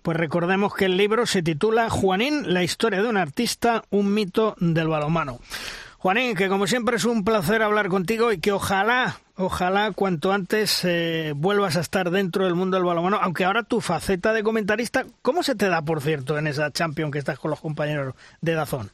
[0.02, 4.56] pues recordemos que el libro se titula Juanín, la historia de un artista, un mito
[4.60, 5.40] del balomano.
[5.98, 10.86] Juanín, que como siempre es un placer hablar contigo y que ojalá, ojalá cuanto antes
[10.86, 15.06] eh, vuelvas a estar dentro del mundo del balonmano, aunque ahora tu faceta de comentarista,
[15.22, 18.54] ¿cómo se te da, por cierto, en esa Champions que estás con los compañeros de
[18.54, 18.92] Dazón?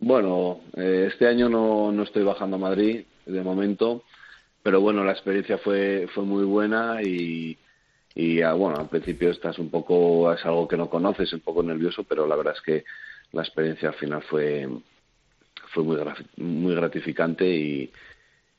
[0.00, 4.02] Bueno, eh, este año no, no estoy bajando a Madrid de momento,
[4.62, 7.58] pero bueno, la experiencia fue, fue muy buena y,
[8.18, 11.62] y ah, bueno, al principio estás un poco, es algo que no conoces, un poco
[11.62, 12.84] nervioso, pero la verdad es que
[13.30, 14.68] la experiencia al final fue,
[15.72, 15.96] fue muy,
[16.36, 17.92] muy gratificante y,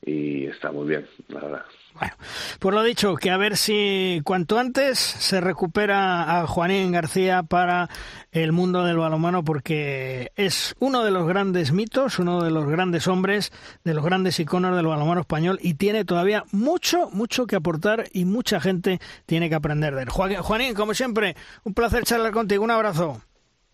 [0.00, 1.64] y está muy bien, la verdad.
[1.98, 2.14] Bueno,
[2.58, 7.88] pues lo dicho, que a ver si cuanto antes se recupera a Juanín García para
[8.32, 13.08] el mundo del balonmano, porque es uno de los grandes mitos, uno de los grandes
[13.08, 13.52] hombres,
[13.84, 18.24] de los grandes iconos del balonmano español y tiene todavía mucho, mucho que aportar y
[18.24, 20.08] mucha gente tiene que aprender de él.
[20.08, 23.20] Juanín, como siempre, un placer charlar contigo, un abrazo.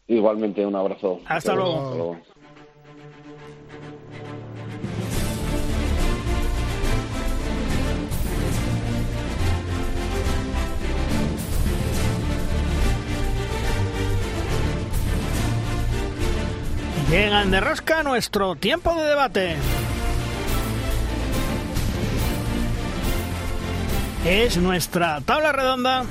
[0.09, 1.21] Igualmente, un abrazo.
[1.27, 2.17] Hasta, luego.
[17.11, 19.57] Llegan de rosca nuestro tiempo de debate.
[24.25, 26.05] Es nuestra tabla redonda.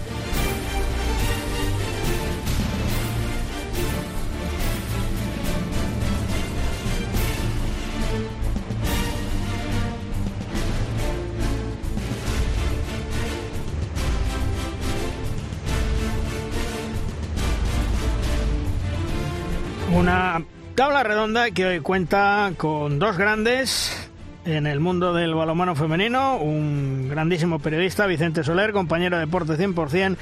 [19.93, 20.41] Una
[20.75, 24.09] Tabla redonda que hoy cuenta con dos grandes
[24.43, 30.17] en el mundo del balonmano femenino, un grandísimo periodista, Vicente Soler, compañero de Deporte 100%,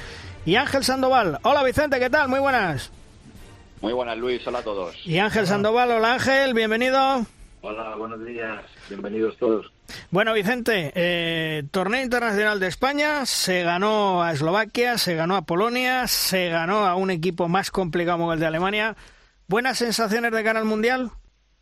[0.46, 1.40] y Ángel Sandoval.
[1.42, 2.28] Hola Vicente, ¿qué tal?
[2.28, 2.92] Muy buenas.
[3.80, 4.94] Muy buenas Luis, hola a todos.
[5.04, 7.26] Y Ángel Sandoval, hola Ángel, bienvenido.
[7.62, 9.72] Hola, buenos días, bienvenidos todos.
[10.12, 16.06] Bueno, Vicente, eh, torneo internacional de España, se ganó a Eslovaquia, se ganó a Polonia,
[16.06, 18.94] se ganó a un equipo más complicado como el de Alemania.
[19.46, 21.10] ¿Buenas sensaciones de cara al Mundial?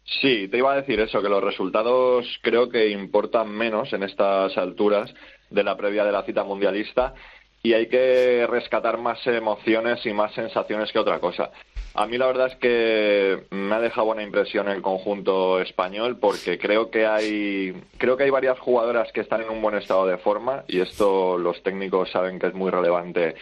[0.04, 4.56] Sí, te iba a decir eso, que los resultados creo que importan menos en estas
[4.56, 5.12] alturas
[5.50, 7.14] de la previa de la cita mundialista
[7.62, 11.50] y hay que rescatar más emociones y más sensaciones que otra cosa.
[11.94, 16.58] A mí la verdad es que me ha dejado buena impresión el conjunto español porque
[16.58, 20.18] creo que hay creo que hay varias jugadoras que están en un buen estado de
[20.18, 23.34] forma y esto los técnicos saben que es muy relevante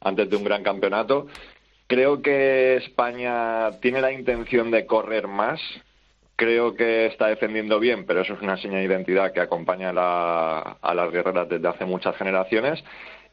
[0.00, 1.26] antes de un gran campeonato
[1.86, 5.60] Creo que España tiene la intención de correr más
[6.36, 10.94] creo que está defendiendo bien, pero eso es una seña de identidad que acompaña a
[10.94, 12.84] las guerreras desde hace muchas generaciones.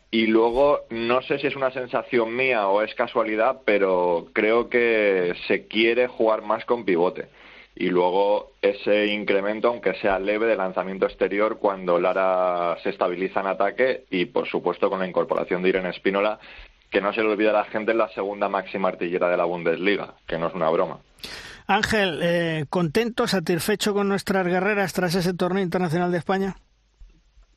[0.10, 5.34] Y luego, no sé si es una sensación mía o es casualidad, pero creo que
[5.48, 7.28] se quiere jugar más con pivote.
[7.76, 13.48] Y luego ese incremento, aunque sea leve, de lanzamiento exterior cuando Lara se estabiliza en
[13.48, 16.40] ataque y, por supuesto, con la incorporación de Irene Espínola,
[16.94, 19.46] que no se le olvide a la gente, es la segunda máxima artillera de la
[19.46, 21.00] Bundesliga, que no es una broma.
[21.66, 26.56] Ángel, eh, ¿contento, satisfecho con nuestras guerreras tras ese torneo internacional de España?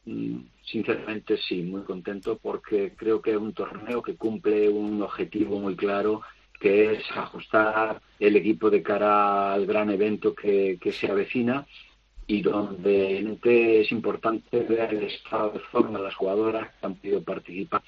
[0.06, 5.60] Mm, sinceramente sí, muy contento porque creo que es un torneo que cumple un objetivo
[5.60, 6.22] muy claro
[6.58, 11.66] que es ajustar el equipo de cara al gran evento que, se avecina
[12.26, 17.22] y donde es importante ver el estado de forma de las jugadoras que han podido
[17.22, 17.82] participar,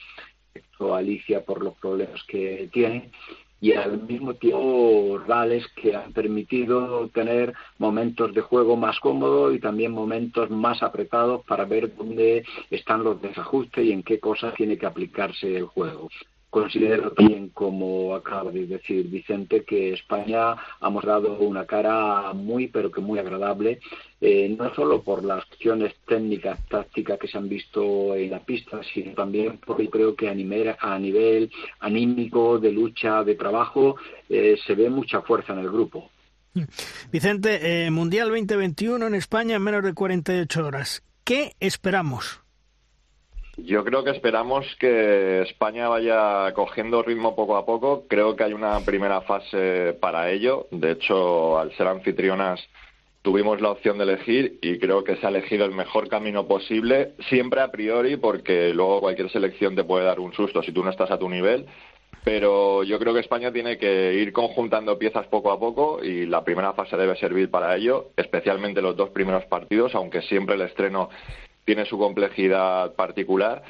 [0.95, 3.11] Alicia por los problemas que tiene
[3.61, 9.59] y al mismo tiempo rivales que han permitido tener momentos de juego más cómodos y
[9.59, 14.79] también momentos más apretados para ver dónde están los desajustes y en qué cosas tiene
[14.79, 16.09] que aplicarse el juego.
[16.51, 22.91] Considero también, como acaba de decir Vicente, que España ha mostrado una cara muy, pero
[22.91, 23.81] que muy agradable,
[24.21, 28.81] eh, no solo por las cuestiones técnicas, tácticas que se han visto en la pista,
[28.95, 33.97] sino también porque creo que a nivel, a nivel anímico, de lucha, de trabajo,
[34.31, 36.11] eh, se ve mucha fuerza en el grupo.
[37.13, 41.03] Vicente, eh, Mundial 2021 en España en menos de 48 horas.
[41.25, 42.41] ¿Qué esperamos?
[43.65, 48.05] Yo creo que esperamos que España vaya cogiendo ritmo poco a poco.
[48.09, 50.69] Creo que hay una primera fase para ello.
[50.71, 52.61] De hecho, al ser anfitrionas
[53.23, 57.15] tuvimos la opción de elegir y creo que se ha elegido el mejor camino posible,
[57.29, 60.91] siempre a priori, porque luego cualquier selección te puede dar un susto si tú no
[60.91, 61.67] estás a tu nivel.
[62.25, 66.45] Pero yo creo que España tiene que ir conjuntando piezas poco a poco y la
[66.45, 71.11] primera fase debe servir para ello, especialmente los dos primeros partidos, aunque siempre el estreno
[71.69, 73.63] tiene su complejidad particular,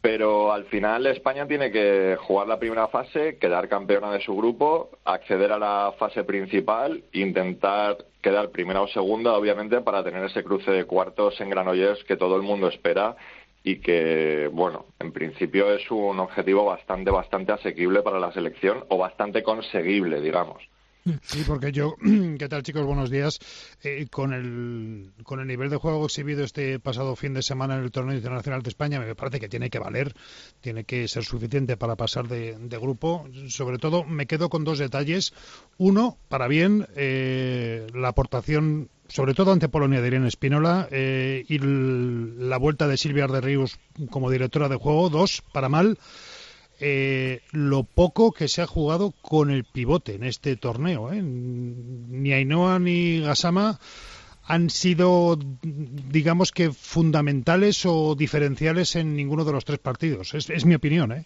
[0.00, 4.90] pero al final España tiene que jugar la primera fase, quedar campeona de su grupo,
[5.04, 10.72] acceder a la fase principal, intentar quedar primera o segunda, obviamente, para tener ese cruce
[10.72, 13.14] de cuartos en Granollers que todo el mundo espera
[13.62, 18.98] y que, bueno, en principio es un objetivo bastante, bastante asequible para la selección o
[18.98, 20.60] bastante conseguible, digamos.
[21.22, 21.96] Sí, porque yo,
[22.38, 22.86] ¿qué tal chicos?
[22.86, 23.38] Buenos días.
[23.82, 27.84] Eh, con, el, con el nivel de juego exhibido este pasado fin de semana en
[27.84, 30.14] el torneo internacional de España, me parece que tiene que valer,
[30.62, 33.28] tiene que ser suficiente para pasar de, grupo.
[33.48, 35.34] Sobre todo, me quedo con dos detalles.
[35.76, 41.58] Uno, para bien, eh, la aportación sobre todo ante Polonia de Irene Espínola eh, y
[41.58, 43.78] la vuelta de Silvia de Ríos
[44.10, 45.10] como directora de juego.
[45.10, 45.98] Dos, para mal,
[46.86, 51.10] eh, lo poco que se ha jugado con el pivote en este torneo.
[51.10, 51.22] ¿eh?
[51.22, 53.80] Ni Ainhoa ni Gasama
[54.42, 60.34] han sido, digamos que, fundamentales o diferenciales en ninguno de los tres partidos.
[60.34, 61.24] Es, es mi opinión, ¿eh?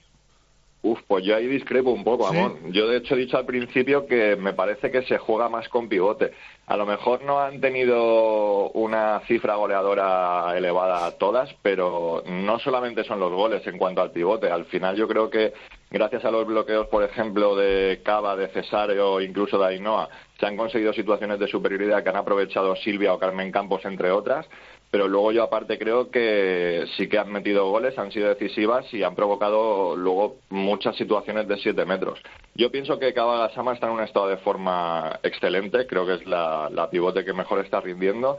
[0.88, 2.72] Uf, pues yo ahí discrepo un poco, Amón.
[2.72, 5.86] Yo de hecho he dicho al principio que me parece que se juega más con
[5.86, 6.32] pivote.
[6.66, 13.20] A lo mejor no han tenido una cifra goleadora elevada todas, pero no solamente son
[13.20, 14.50] los goles en cuanto al pivote.
[14.50, 15.52] Al final yo creo que
[15.90, 20.08] gracias a los bloqueos, por ejemplo, de Cava, de Cesario o incluso de Ainhoa,
[20.40, 24.46] se han conseguido situaciones de superioridad que han aprovechado Silvia o Carmen Campos, entre otras
[24.90, 29.02] pero luego yo aparte creo que sí que han metido goles, han sido decisivas y
[29.02, 32.20] han provocado luego muchas situaciones de siete metros.
[32.54, 36.26] Yo pienso que Cava Sama está en un estado de forma excelente, creo que es
[36.26, 38.38] la, la pivote que mejor está rindiendo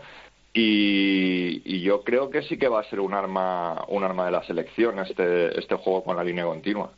[0.54, 4.44] y, yo creo que sí que va a ser un arma, un arma de la
[4.44, 6.92] selección este, este juego con la línea continua.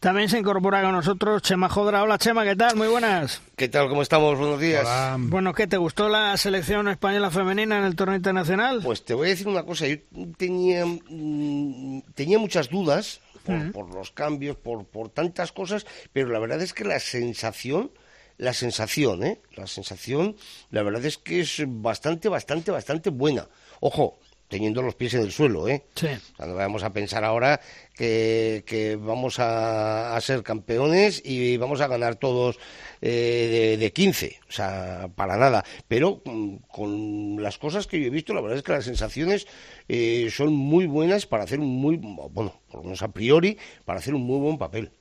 [0.00, 2.02] También se incorpora con nosotros Chema Jodra.
[2.02, 2.76] Hola Chema, ¿qué tal?
[2.76, 3.42] Muy buenas.
[3.56, 3.88] ¿Qué tal?
[3.88, 4.38] ¿Cómo estamos?
[4.38, 4.86] Buenos días.
[5.18, 8.80] Bueno, ¿qué te gustó la selección española femenina en el torneo internacional?
[8.82, 9.86] Pues te voy a decir una cosa.
[9.86, 9.96] Yo
[10.36, 16.38] tenía, mm, tenía muchas dudas por, por los cambios, por, por tantas cosas, pero la
[16.38, 17.90] verdad es que la sensación
[18.38, 19.40] la sensación, ¿eh?
[19.54, 20.36] La sensación,
[20.70, 23.48] la verdad es que es bastante, bastante, bastante buena.
[23.80, 24.18] Ojo,
[24.48, 25.84] teniendo los pies en el suelo, ¿eh?
[25.94, 26.08] Sí.
[26.36, 27.60] Cuando vamos a pensar ahora
[27.94, 32.58] que, que vamos a, ser campeones y vamos a ganar todos
[33.00, 35.64] eh, de, de, 15, o sea, para nada.
[35.88, 39.46] Pero mm, con las cosas que yo he visto, la verdad es que las sensaciones
[39.88, 43.98] eh, son muy buenas para hacer un muy, bueno, por lo menos a priori, para
[43.98, 44.92] hacer un muy buen papel.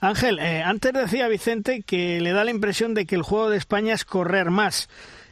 [0.00, 3.56] Ángel, eh, antes decía Vicente que le da la impresión de que el juego de
[3.56, 4.88] España es correr más.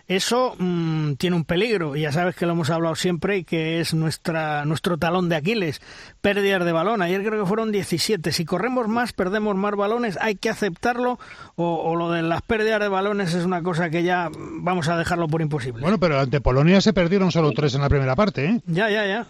[0.07, 3.81] Eso mm, tiene un peligro, y ya sabes que lo hemos hablado siempre y que
[3.81, 5.81] es nuestra, nuestro talón de Aquiles,
[6.21, 7.01] pérdidas de balón.
[7.01, 8.31] Ayer creo que fueron 17.
[8.33, 11.19] Si corremos más, perdemos más balones, hay que aceptarlo,
[11.57, 15.27] o, lo de las pérdidas de balones es una cosa que ya vamos a dejarlo
[15.27, 15.81] por imposible.
[15.81, 18.61] Bueno, pero ante Polonia se perdieron solo tres en la primera parte, ¿eh?
[18.67, 19.27] Ya, ya, ya.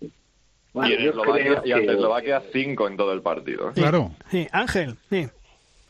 [0.00, 3.72] y, Eslovaquia, ante Eslovaquia cinco en todo el partido.
[3.72, 4.12] Claro.
[4.30, 5.28] Sí, Ángel, sí.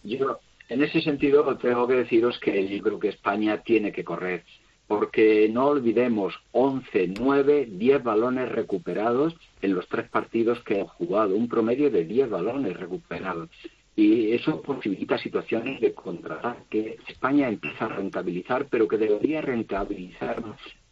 [0.05, 0.41] Yo,
[0.73, 4.45] en ese sentido, tengo que deciros que yo creo que España tiene que correr,
[4.87, 11.37] porque no olvidemos 11, 9, 10 balones recuperados en los tres partidos que han jugado,
[11.37, 13.51] un promedio de 10 balones recuperados.
[13.95, 20.43] Y eso posibilita situaciones de contratar que España empieza a rentabilizar, pero que debería rentabilizar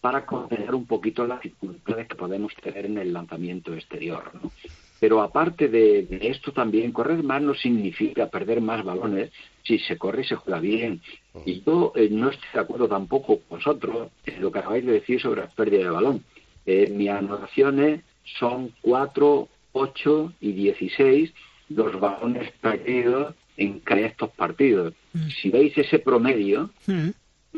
[0.03, 4.31] para contener un poquito las dificultades que podemos tener en el lanzamiento exterior.
[5.01, 9.31] Pero aparte de, esto también, correr más no significa perder más balones
[9.65, 11.01] si se corre y se juega bien.
[11.47, 14.93] Y yo eh, no estoy de acuerdo tampoco con vosotros en lo que acabáis de
[14.93, 16.25] decir sobre la pérdida de balón.
[16.67, 18.03] Eh, mis anotaciones
[18.39, 21.33] son 4, 8 y 16
[21.71, 24.93] los balones perdidos en estos partidos.
[25.13, 25.29] Mm.
[25.29, 27.09] Si veis ese promedio, mm.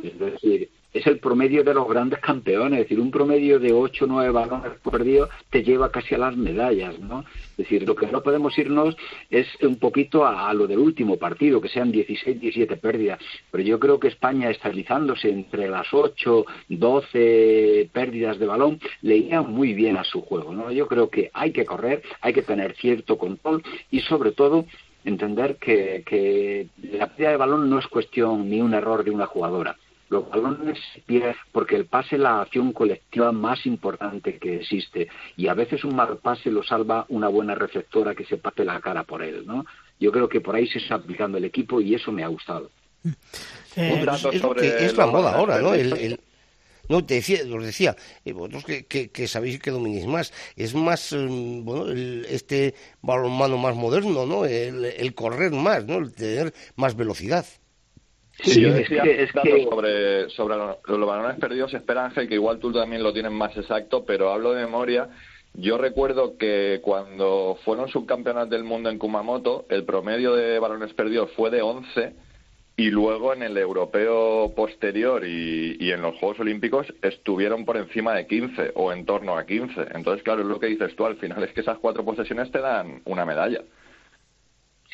[0.03, 4.05] es decir, es el promedio de los grandes campeones, es decir, un promedio de 8
[4.05, 7.25] o 9 balones perdidos te lleva casi a las medallas, ¿no?
[7.53, 8.97] Es decir, lo que no podemos irnos
[9.31, 13.19] es un poquito a, lo del último partido, que sean 16, 17 pérdidas,
[13.51, 19.41] pero yo creo que España estabilizándose entre las 8, 12 pérdidas de balón, le iría
[19.41, 20.71] muy bien a su juego, ¿no?
[20.71, 24.67] Yo creo que hay que correr, hay que tener cierto control y sobre todo
[25.05, 29.77] entender que la pérdida de balón no es cuestión ni un error de una jugadora
[30.13, 35.09] los balones pierden porque el pase es la acción colectiva más importante que existe
[35.39, 38.79] y a veces un mal pase lo salva una buena receptora que se parte la
[38.81, 39.65] cara por él, ¿no?
[39.99, 42.71] Yo creo que por ahí se está aplicando el equipo y eso me ha gustado.
[43.75, 44.05] Eh,
[44.81, 45.73] es, la moda ahora, ¿no?
[46.89, 47.97] no, te decía, os decía,
[48.27, 53.75] eh, vosotros que, sabéis que dominéis más, es más, mm, bueno, el, este balonmano más
[53.75, 54.45] moderno, ¿no?
[54.45, 55.99] El, el, correr más, ¿no?
[55.99, 57.47] El tener más velocidad.
[58.41, 62.73] Sí, yo decía es que, sobre, sobre los, balones perdidos, espera Ángel, que igual tú
[62.73, 65.09] también lo tienes más exacto, pero hablo de memoria.
[65.55, 71.31] Yo recuerdo que cuando fueron subcampeonas del mundo en Kumamoto, el promedio de balones perdidos
[71.33, 72.15] fue de 11
[72.75, 78.15] y luego en el europeo posterior y, y, en los Juegos Olímpicos estuvieron por encima
[78.15, 79.89] de 15 o en torno a 15.
[79.95, 82.61] Entonces, claro, es lo que dices tú, al final es que esas cuatro posesiones te
[82.61, 83.61] dan una medalla.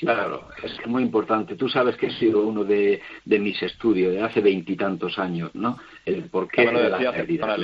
[0.00, 1.56] Claro, es muy importante.
[1.56, 5.78] Tú sabes que he sido uno de, de mis estudios de hace veintitantos años, ¿no?
[6.04, 7.58] El porqué de las pérdidas,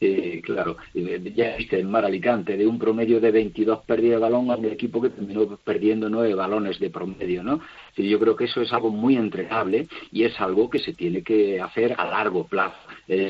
[0.00, 0.76] Sí, claro.
[0.94, 4.66] Ya viste en Mar Alicante, de un promedio de 22 pérdidas de balón a un
[4.66, 7.60] equipo que terminó perdiendo nueve balones de promedio, ¿no?
[8.06, 11.60] Yo creo que eso es algo muy entregable y es algo que se tiene que
[11.60, 12.76] hacer a largo plazo.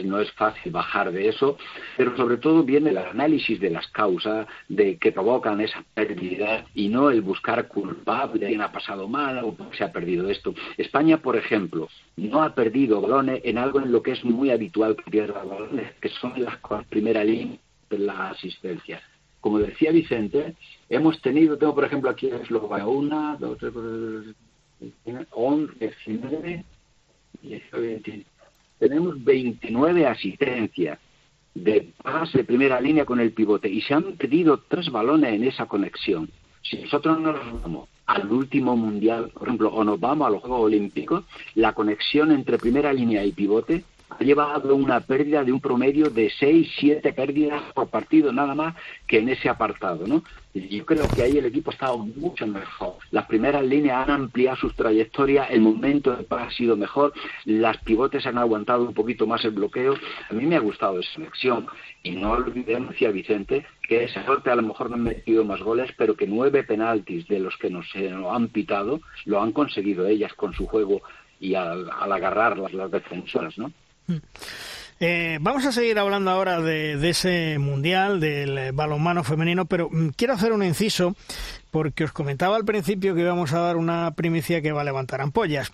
[0.05, 1.57] no es fácil bajar de eso,
[1.97, 6.89] pero sobre todo viene el análisis de las causas de que provocan esa pérdida y
[6.89, 10.55] no el buscar culpable, quién ha pasado mal o se ha perdido esto.
[10.77, 14.97] España, por ejemplo, no ha perdido balones en algo en lo que es muy habitual
[14.97, 16.59] que pierda balones, que son las
[16.89, 17.59] primera línea
[17.91, 19.01] de la asistencia
[19.41, 20.57] como decía Vicente,
[20.89, 23.73] hemos tenido, tengo por ejemplo aquí Eslovaquia, una, dos, tres,
[24.81, 26.65] 19,
[28.79, 30.99] tenemos 29 asistencias
[31.55, 35.45] de pase de primera línea con el pivote y se han perdido tres balones en
[35.45, 36.31] esa conexión.
[36.63, 40.63] Si nosotros nos vamos al último mundial, por ejemplo, o nos vamos a los Juegos
[40.63, 41.25] Olímpicos,
[41.55, 46.31] la conexión entre primera línea y pivote ha llevado una pérdida de un promedio de
[46.31, 48.75] 6, 7 pérdidas por partido, nada más
[49.07, 50.23] que en ese apartado, ¿no?
[50.55, 52.95] yo creo que ahí el equipo ha estado mucho mejor.
[53.11, 57.13] Las primeras líneas han ampliado sus trayectorias, el momento de paz ha sido mejor,
[57.45, 59.95] las pivotes han aguantado un poquito más el bloqueo.
[60.31, 61.67] A mí me ha gustado esa selección.
[62.03, 65.61] Y no olvidemos, decía Vicente, que esa suerte a lo mejor no han metido más
[65.61, 70.33] goles, pero que nueve penaltis de los que nos, han pitado lo han conseguido ellas
[70.35, 71.03] con su juego
[71.41, 73.73] y al, agarrar las, las defensoras, ¿no?
[75.01, 80.35] Eh, vamos a seguir hablando ahora de, ese mundial, del balonmano femenino, pero mm, quiero
[80.35, 81.15] hacer un inciso
[81.71, 85.21] porque os comentaba al principio que íbamos a dar una primicia que va a levantar
[85.21, 85.71] ampollas.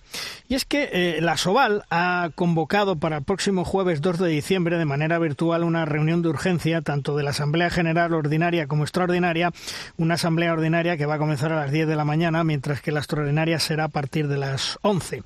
[0.47, 4.77] Y es que eh, la Soval ha convocado para el próximo jueves 2 de diciembre
[4.77, 9.51] de manera virtual una reunión de urgencia tanto de la Asamblea General Ordinaria como Extraordinaria,
[9.97, 12.91] una Asamblea Ordinaria que va a comenzar a las 10 de la mañana, mientras que
[12.91, 15.23] la Extraordinaria será a partir de las 11.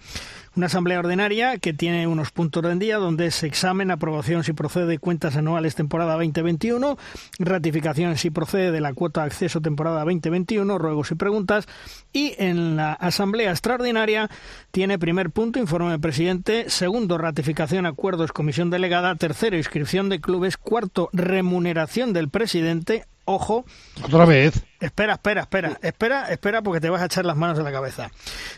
[0.59, 4.87] Una asamblea ordinaria que tiene unos puntos de día donde se examen, aprobación si procede
[4.87, 6.97] de cuentas anuales temporada 2021,
[7.39, 11.65] ratificación si procede de la cuota de acceso temporada 2021, ruegos y preguntas.
[12.11, 14.29] Y en la asamblea extraordinaria
[14.71, 20.57] tiene primer punto informe del presidente, segundo ratificación acuerdos comisión delegada, tercero inscripción de clubes,
[20.57, 23.65] cuarto remuneración del presidente, ojo.
[24.03, 24.63] Otra vez.
[24.79, 28.11] Espera, espera, espera, espera, espera, porque te vas a echar las manos en la cabeza.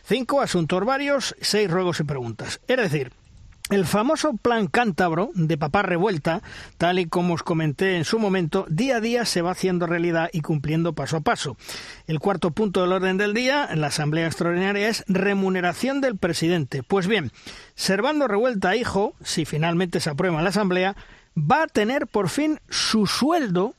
[0.03, 2.61] Cinco asuntos varios, seis ruegos y preguntas.
[2.67, 3.11] Es decir,
[3.71, 6.41] el famoso plan cántabro de papá revuelta,
[6.77, 10.29] tal y como os comenté en su momento, día a día se va haciendo realidad
[10.33, 11.55] y cumpliendo paso a paso.
[12.05, 16.83] El cuarto punto del orden del día en la Asamblea Extraordinaria es remuneración del presidente.
[16.83, 17.31] Pues bien,
[17.73, 20.97] Servando Revuelta, hijo, si finalmente se aprueba en la Asamblea,
[21.37, 23.75] va a tener por fin su sueldo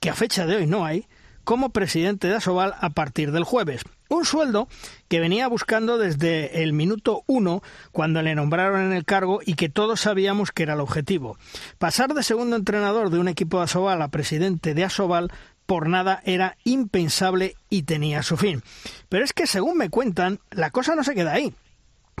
[0.00, 1.06] que a fecha de hoy no hay,
[1.48, 3.82] como presidente de Asobal a partir del jueves.
[4.10, 4.68] Un sueldo
[5.08, 9.70] que venía buscando desde el minuto uno cuando le nombraron en el cargo y que
[9.70, 11.38] todos sabíamos que era el objetivo.
[11.78, 15.32] Pasar de segundo entrenador de un equipo de Asobal a presidente de Asobal
[15.64, 18.62] por nada era impensable y tenía su fin.
[19.08, 21.54] Pero es que según me cuentan, la cosa no se queda ahí.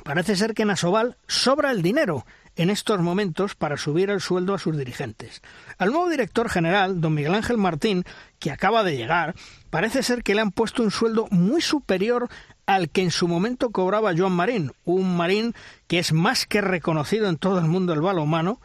[0.04, 2.24] Parece ser que en Asobal sobra el dinero
[2.58, 5.42] en estos momentos para subir el sueldo a sus dirigentes.
[5.78, 8.04] Al nuevo director general, don Miguel Ángel Martín,
[8.40, 9.34] que acaba de llegar,
[9.70, 12.28] parece ser que le han puesto un sueldo muy superior
[12.66, 15.54] al que en su momento cobraba Joan Marín, un Marín
[15.86, 18.60] que es más que reconocido en todo el mundo del balonmano.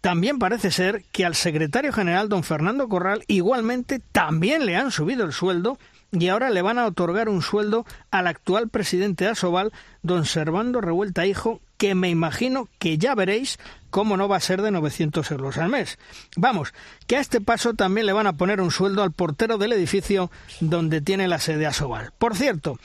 [0.00, 5.24] También parece ser que al secretario general, don Fernando Corral, igualmente también le han subido
[5.24, 5.78] el sueldo
[6.20, 10.80] y ahora le van a otorgar un sueldo al actual presidente de Asobal, don Servando
[10.80, 13.58] Revuelta Hijo, que me imagino que ya veréis
[13.90, 15.98] cómo no va a ser de 900 euros al mes.
[16.36, 16.72] Vamos,
[17.06, 20.30] que a este paso también le van a poner un sueldo al portero del edificio
[20.60, 22.12] donde tiene la sede Asobal.
[22.18, 22.78] Por cierto,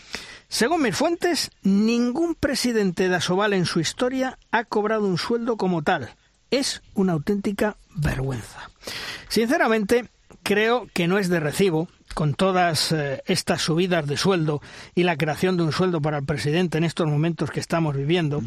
[0.48, 5.82] según mis fuentes, ningún presidente de Asobal en su historia ha cobrado un sueldo como
[5.82, 6.16] tal.
[6.50, 8.70] Es una auténtica vergüenza.
[9.30, 10.10] Sinceramente,
[10.52, 14.62] creo que no es de recibo con todas eh, estas subidas de sueldo
[14.96, 18.44] y la creación de un sueldo para el presidente en estos momentos que estamos viviendo,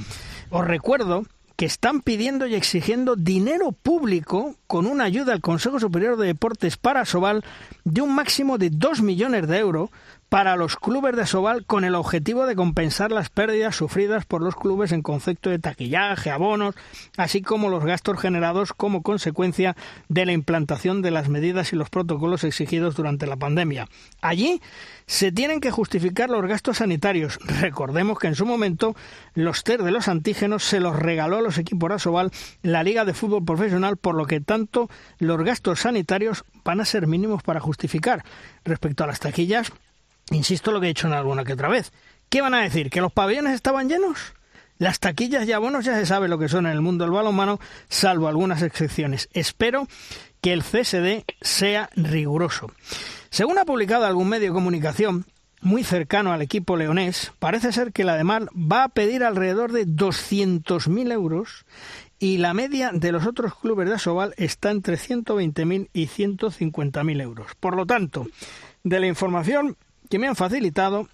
[0.50, 1.24] os recuerdo
[1.56, 6.76] que están pidiendo y exigiendo dinero público con una ayuda al Consejo Superior de Deportes
[6.76, 7.42] para Sobal
[7.84, 9.88] de un máximo de 2 millones de euros
[10.34, 14.56] para los clubes de Sobal con el objetivo de compensar las pérdidas sufridas por los
[14.56, 16.74] clubes en concepto de taquillaje, abonos,
[17.16, 19.76] así como los gastos generados como consecuencia
[20.08, 23.86] de la implantación de las medidas y los protocolos exigidos durante la pandemia.
[24.22, 24.60] Allí
[25.06, 27.38] se tienen que justificar los gastos sanitarios.
[27.60, 28.96] Recordemos que en su momento
[29.34, 32.32] los test de los antígenos se los regaló a los equipos de Asobal
[32.62, 37.06] la Liga de Fútbol Profesional, por lo que tanto los gastos sanitarios van a ser
[37.06, 38.24] mínimos para justificar.
[38.64, 39.70] Respecto a las taquillas,
[40.30, 41.92] Insisto lo que he dicho en alguna que otra vez.
[42.28, 42.90] ¿Qué van a decir?
[42.90, 44.34] ¿Que los pabellones estaban llenos?
[44.78, 47.60] Las taquillas y abonos ya se sabe lo que son en el mundo del balonmano,
[47.88, 49.28] salvo algunas excepciones.
[49.32, 49.86] Espero
[50.40, 52.72] que el CSD sea riguroso.
[53.30, 55.26] Según ha publicado algún medio de comunicación
[55.60, 59.86] muy cercano al equipo leonés, parece ser que la DEMAR va a pedir alrededor de
[59.86, 61.64] 200.000 euros
[62.18, 67.54] y la media de los otros clubes de Asobal está entre 120.000 y 150.000 euros.
[67.60, 68.26] Por lo tanto,
[68.82, 69.76] de la información
[70.08, 71.08] que me han facilitado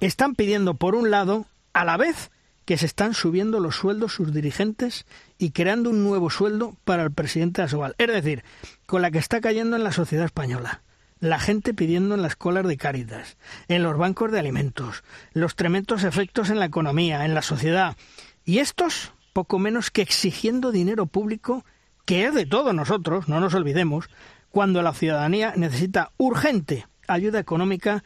[0.00, 2.30] están pidiendo, por un lado, a la vez
[2.64, 5.06] que se están subiendo los sueldos sus dirigentes
[5.38, 7.94] y creando un nuevo sueldo para el presidente Asobal.
[7.98, 8.44] Es decir,
[8.86, 10.82] con la que está cayendo en la sociedad española.
[11.18, 13.36] La gente pidiendo en las colas de Cáritas,
[13.68, 17.96] en los bancos de alimentos, los tremendos efectos en la economía, en la sociedad.
[18.44, 21.64] Y estos, poco menos que exigiendo dinero público,
[22.06, 24.08] que es de todos nosotros, no nos olvidemos,
[24.50, 28.02] cuando la ciudadanía necesita urgente ayuda económica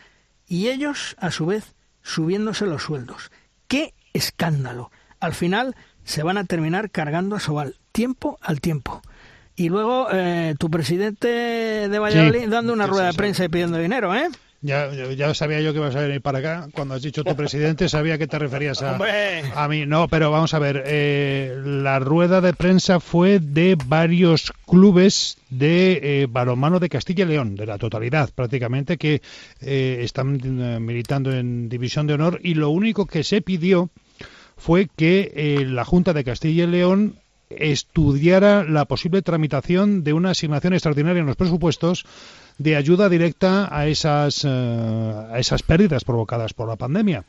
[0.47, 3.31] y ellos, a su vez, subiéndose los sueldos.
[3.69, 4.91] ¡Qué escándalo!
[5.21, 5.75] Al final
[6.05, 9.03] se van a terminar cargando a Sobal, tiempo al tiempo.
[9.57, 14.15] Y luego eh, tu presidente de Valladolid dando una rueda de prensa y pidiendo dinero,
[14.15, 14.29] ¿eh?
[14.67, 16.69] Ya, ya sabía yo que ibas a venir para acá.
[16.73, 18.99] Cuando has dicho tu presidente, sabía que te referías a,
[19.55, 19.87] a mí.
[19.87, 20.83] No, pero vamos a ver.
[20.87, 27.29] Eh, la rueda de prensa fue de varios clubes de eh, balonmano de Castilla y
[27.29, 29.23] León, de la totalidad prácticamente, que
[29.61, 32.41] eh, están eh, militando en División de Honor.
[32.43, 33.91] Y lo único que se pidió
[34.57, 37.15] fue que la Junta de Castilla y León
[37.51, 42.05] estudiara la posible tramitación de una asignación extraordinaria en los presupuestos
[42.59, 47.25] de ayuda directa a esas, eh, a esas pérdidas provocadas por la pandemia.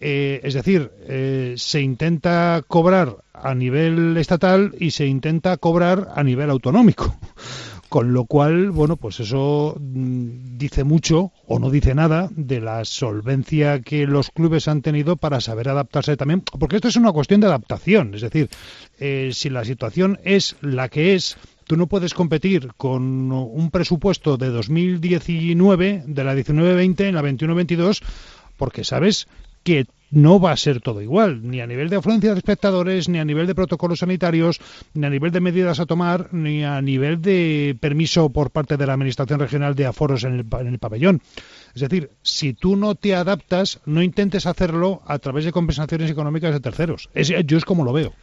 [0.00, 6.22] Eh, es decir, eh, se intenta cobrar a nivel estatal y se intenta cobrar a
[6.22, 7.16] nivel autonómico.
[7.88, 12.84] Con lo cual, bueno, pues eso mm, dice mucho o no dice nada de la
[12.84, 17.40] solvencia que los clubes han tenido para saber adaptarse también, porque esto es una cuestión
[17.40, 18.50] de adaptación, es decir,
[19.32, 21.36] si la situación es la que es,
[21.66, 28.02] tú no puedes competir con un presupuesto de 2019, de la 19-20 en la 21-22,
[28.56, 29.26] porque sabes
[29.62, 33.18] que no va a ser todo igual, ni a nivel de afluencia de espectadores, ni
[33.18, 34.60] a nivel de protocolos sanitarios,
[34.94, 38.86] ni a nivel de medidas a tomar, ni a nivel de permiso por parte de
[38.86, 41.20] la Administración Regional de aforos en el, en el pabellón.
[41.76, 46.54] Es decir, si tú no te adaptas, no intentes hacerlo a través de compensaciones económicas
[46.54, 47.10] de terceros.
[47.12, 48.14] Es, yo es como lo veo.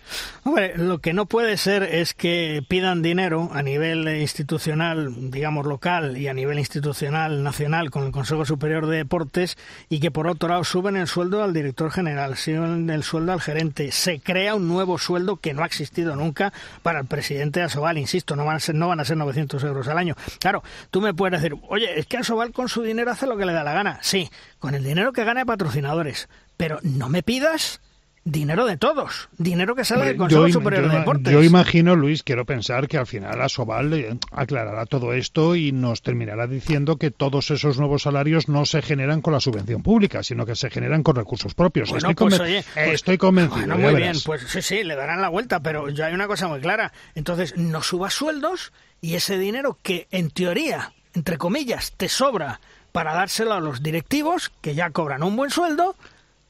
[0.44, 6.18] Hombre, lo que no puede ser es que pidan dinero a nivel institucional, digamos local,
[6.18, 9.56] y a nivel institucional nacional con el Consejo Superior de Deportes,
[9.88, 13.42] y que por otro lado suben el sueldo al director general, suben el sueldo al
[13.42, 13.92] gerente.
[13.92, 16.52] Se crea un nuevo sueldo que no ha existido nunca
[16.82, 19.64] para el presidente de Asobal, insisto, no van a ser, no van a ser 900
[19.64, 20.16] euros al año.
[20.40, 23.43] Claro, tú me puedes decir, oye, es que Asobal con su dinero hace lo que
[23.46, 24.00] le da la gana.
[24.02, 24.30] Sí,
[24.60, 26.30] con el dinero que gana de patrocinadores.
[26.58, 27.82] Pero no me pidas
[28.26, 31.34] dinero de todos, dinero que sale del Consejo Superior de Deportes.
[31.34, 36.48] Yo imagino, Luis, quiero pensar que al final Asobal aclarará todo esto y nos terminará
[36.48, 40.56] diciendo que todos esos nuevos salarios no se generan con la subvención pública, sino que
[40.56, 41.92] se generan con recursos propios.
[41.92, 43.78] estoy, pues, pues, estoy, convencido.
[43.78, 46.62] muy bien, pues sí, sí, le darán la vuelta, pero ya hay una cosa muy
[46.62, 46.94] clara.
[47.16, 48.72] Entonces, no subas sueldos
[49.02, 52.62] y ese dinero que en teoría, entre comillas, te sobra
[52.94, 55.96] para dárselo a los directivos, que ya cobran un buen sueldo,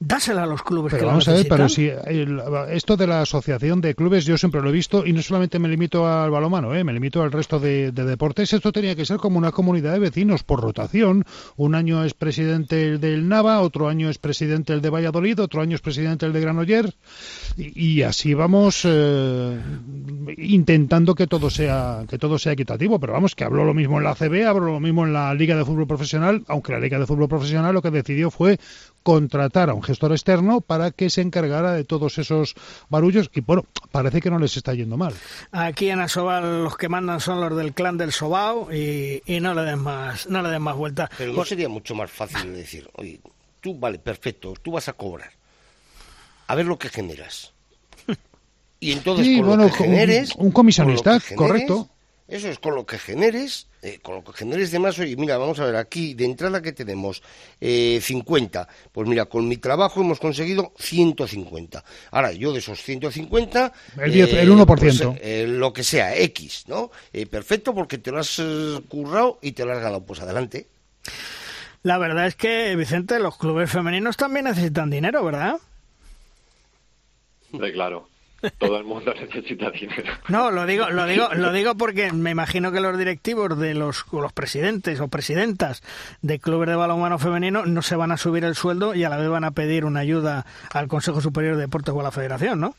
[0.06, 1.89] dásela a los clubes pero que vamos a ver pero si
[2.70, 5.70] esto de la asociación de clubes yo siempre lo he visto y no solamente me
[5.70, 6.84] limito al balomano ¿eh?
[6.84, 10.43] me limito al resto de, deportes esto tenía que ser como una comunidad de vecinos
[10.43, 11.26] por rotación
[11.56, 15.62] un año es presidente el del Nava otro año es presidente el de Valladolid otro
[15.62, 16.93] año es presidente el de Granoller
[17.56, 19.60] y, así vamos eh,
[20.38, 24.04] intentando que todo sea que todo sea equitativo pero vamos que hablo lo mismo en
[24.04, 27.06] la CB hablo lo mismo en la Liga de Fútbol Profesional aunque la Liga de
[27.06, 28.60] Fútbol Profesional lo que decidió fue
[29.04, 32.56] contratar a un gestor externo para que se encargara de todos esos
[32.89, 35.14] barullos y bueno, parece que no les está yendo mal.
[35.52, 39.62] Aquí en Asobal los que mandan son los del clan del Sobao y, no le
[39.64, 41.10] den más no le den más vuelta.
[41.18, 43.20] Pero no sería mucho más fácil decir, oye,
[43.62, 45.32] tú vale, perfecto, tú vas a cobrar.
[46.48, 47.54] A ver lo que generas.
[48.80, 51.89] Y entonces con lo que generes, un, comisionista, correcto
[52.28, 54.97] eso es con lo que generes, eh, con lo que generes de más.
[54.97, 57.21] Oye, mira, vamos a ver, aquí de entrada que tenemos
[57.59, 58.67] eh, 50.
[58.91, 61.84] Pues mira, con mi trabajo hemos conseguido 150.
[62.11, 63.74] Ahora, yo de esos 150.
[63.97, 64.61] El, el 1%.
[64.61, 66.91] Eh, pues, eh, lo que sea, X, ¿no?
[67.30, 68.41] perfecto, porque te lo has
[68.88, 70.03] currado y te lo has ganado.
[70.03, 70.67] Pues adelante.
[71.84, 75.57] La verdad es que, Vicente, los clubes femeninos también necesitan dinero, ¿verdad?
[77.51, 78.07] De claro.
[78.58, 80.14] Todo el mundo necesita dinero.
[80.28, 84.06] No, lo digo, lo digo, lo digo porque me imagino que los directivos de los,
[84.12, 85.82] los presidentes o presidentas
[86.22, 89.18] de clubes de balonmano femenino no se van a subir el sueldo y a la
[89.18, 92.60] vez van a pedir una ayuda al Consejo Superior de Deportes o a la Federación,
[92.60, 92.76] ¿no?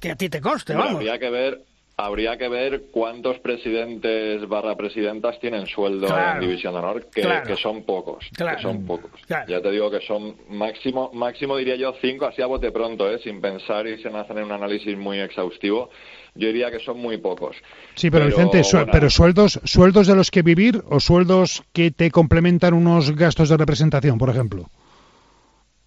[0.00, 0.96] Que a ti te conste, vamos.
[0.96, 1.67] Habría que ver
[2.00, 7.82] habría que ver cuántos presidentes barra presidentas tienen sueldo en División de Honor, que, son
[7.82, 8.24] pocos.
[8.36, 9.10] Que son pocos.
[9.28, 13.18] Ya te digo que son máximo, máximo diría yo cinco, así a bote pronto, ¿eh?
[13.18, 15.90] sin pensar y sin hacer un análisis muy exhaustivo.
[16.36, 17.56] Yo diría que son muy pocos.
[17.96, 22.74] Sí, pero, Vicente, pero sueldos, sueldos de los que vivir o sueldos que te complementan
[22.74, 24.66] unos gastos de representación, por ejemplo.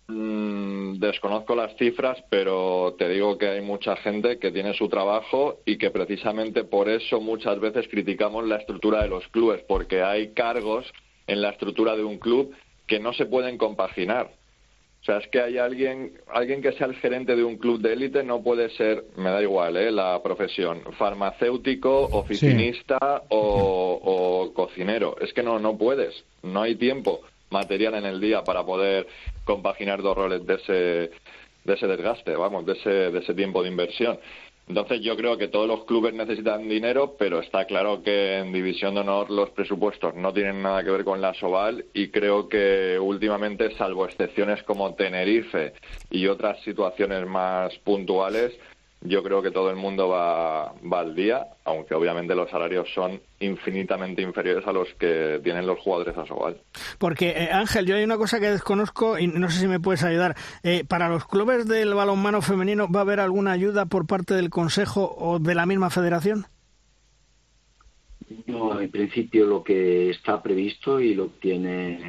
[0.10, 0.71] Mm,
[1.08, 5.78] desconozco las cifras, pero te digo que hay mucha gente que tiene su trabajo y
[5.78, 10.86] que precisamente por eso muchas veces criticamos la estructura de los clubes, porque hay cargos
[11.28, 12.54] en la estructura de un club
[12.88, 14.30] que no se pueden compaginar.
[15.02, 17.94] O sea, es que hay alguien, alguien que sea el gerente de un club de
[17.94, 19.92] élite no puede ser, me da igual, ¿eh?
[19.92, 25.16] la profesión, farmacéutico, oficinista o, o, cocinero.
[25.20, 27.22] Es que no, no puedes, no hay tiempo
[27.52, 29.08] material en el día para poder
[29.44, 31.12] compaginar dos roles de ese,
[31.64, 34.20] de ese desgaste, vamos, de ese, de ese tiempo de inversión.
[34.68, 38.94] Entonces yo creo que todos los clubes necesitan dinero, pero está claro que en División
[38.94, 42.98] de Honor los presupuestos no tienen nada que ver con la Soval y creo que
[42.98, 45.74] últimamente, salvo excepciones como Tenerife
[46.10, 48.58] y otras situaciones más puntuales,
[49.04, 53.20] yo creo que todo el mundo va, va al día, aunque obviamente los salarios son
[53.40, 56.58] infinitamente inferiores a los que tienen los jugadores a Sobal.
[57.00, 60.04] Porque, eh, Ángel, yo hay una cosa que desconozco y no sé si me puedes
[60.04, 60.36] ayudar.
[60.64, 64.52] Eh, ¿Para los clubes del balonmano femenino va a haber alguna ayuda por parte del
[64.52, 66.46] Consejo o de la misma federación?
[68.46, 72.00] No, en principio lo que está previsto y lo tiene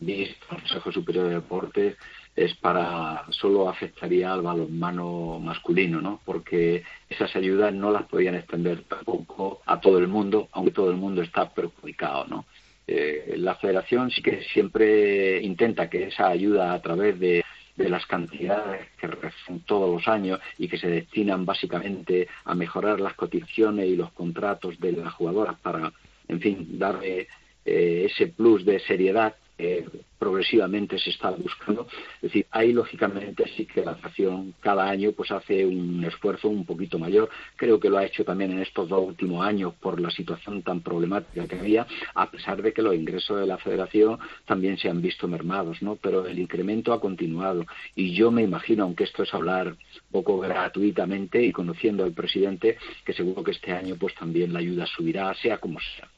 [0.00, 1.96] visto el Consejo Superior de Deportes
[2.36, 6.20] es para solo afectaría al balonmano masculino, ¿no?
[6.24, 10.96] Porque esas ayudas no las podían extender tampoco a todo el mundo, aunque todo el
[10.96, 12.44] mundo está perjudicado, ¿no?
[12.86, 17.42] Eh, la Federación sí que siempre intenta que esa ayuda a través de
[17.76, 23.00] de las cantidades que reciben todos los años y que se destinan básicamente a mejorar
[23.00, 25.92] las cotizaciones y los contratos de las jugadoras para,
[26.28, 27.28] en fin, darle
[27.64, 29.86] eh, ese plus de seriedad eh,
[30.18, 31.86] progresivamente se está buscando.
[32.16, 36.64] Es decir, ahí lógicamente sí que la Federación cada año pues hace un esfuerzo un
[36.64, 37.28] poquito mayor.
[37.56, 40.80] Creo que lo ha hecho también en estos dos últimos años por la situación tan
[40.80, 45.02] problemática que había, a pesar de que los ingresos de la Federación también se han
[45.02, 45.96] visto mermados, ¿no?
[45.96, 49.76] Pero el incremento ha continuado y yo me imagino, aunque esto es hablar
[50.10, 54.86] poco gratuitamente y conociendo al presidente, que seguro que este año pues también la ayuda
[54.86, 56.08] subirá, sea como sea.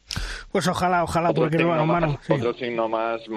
[0.51, 2.07] Pues ojalá, ojalá, otro porque signo, hermano.
[2.09, 3.29] más, otro signo más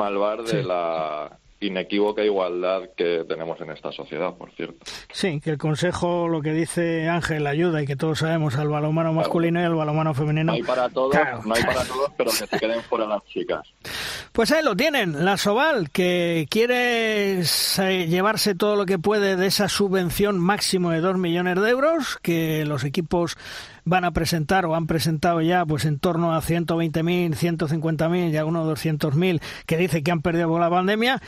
[0.53, 4.77] malvar de la inequívoca igualdad que tenemos en esta sociedad, por cierto.
[5.11, 9.13] Sí, que el Consejo, lo que dice Ángel, ayuda y que todos sabemos al balonmano
[9.13, 10.45] masculino y al balonmano femenino.
[10.45, 11.77] No hay para todos, Claro, no hay claro.
[11.77, 13.61] para todos, pero que se queden fuera las chicas.
[14.31, 19.47] Pues ahí lo tienen, la Soval, que quiere eh, llevarse todo lo que puede de
[19.47, 23.35] esa subvención máximo de 2 millones de euros, que los equipos
[23.83, 28.65] van a presentar o han presentado ya pues en torno a 120.000, 150.000 y algunos
[28.67, 31.21] 200.000 que dice que han perdido por la pandemia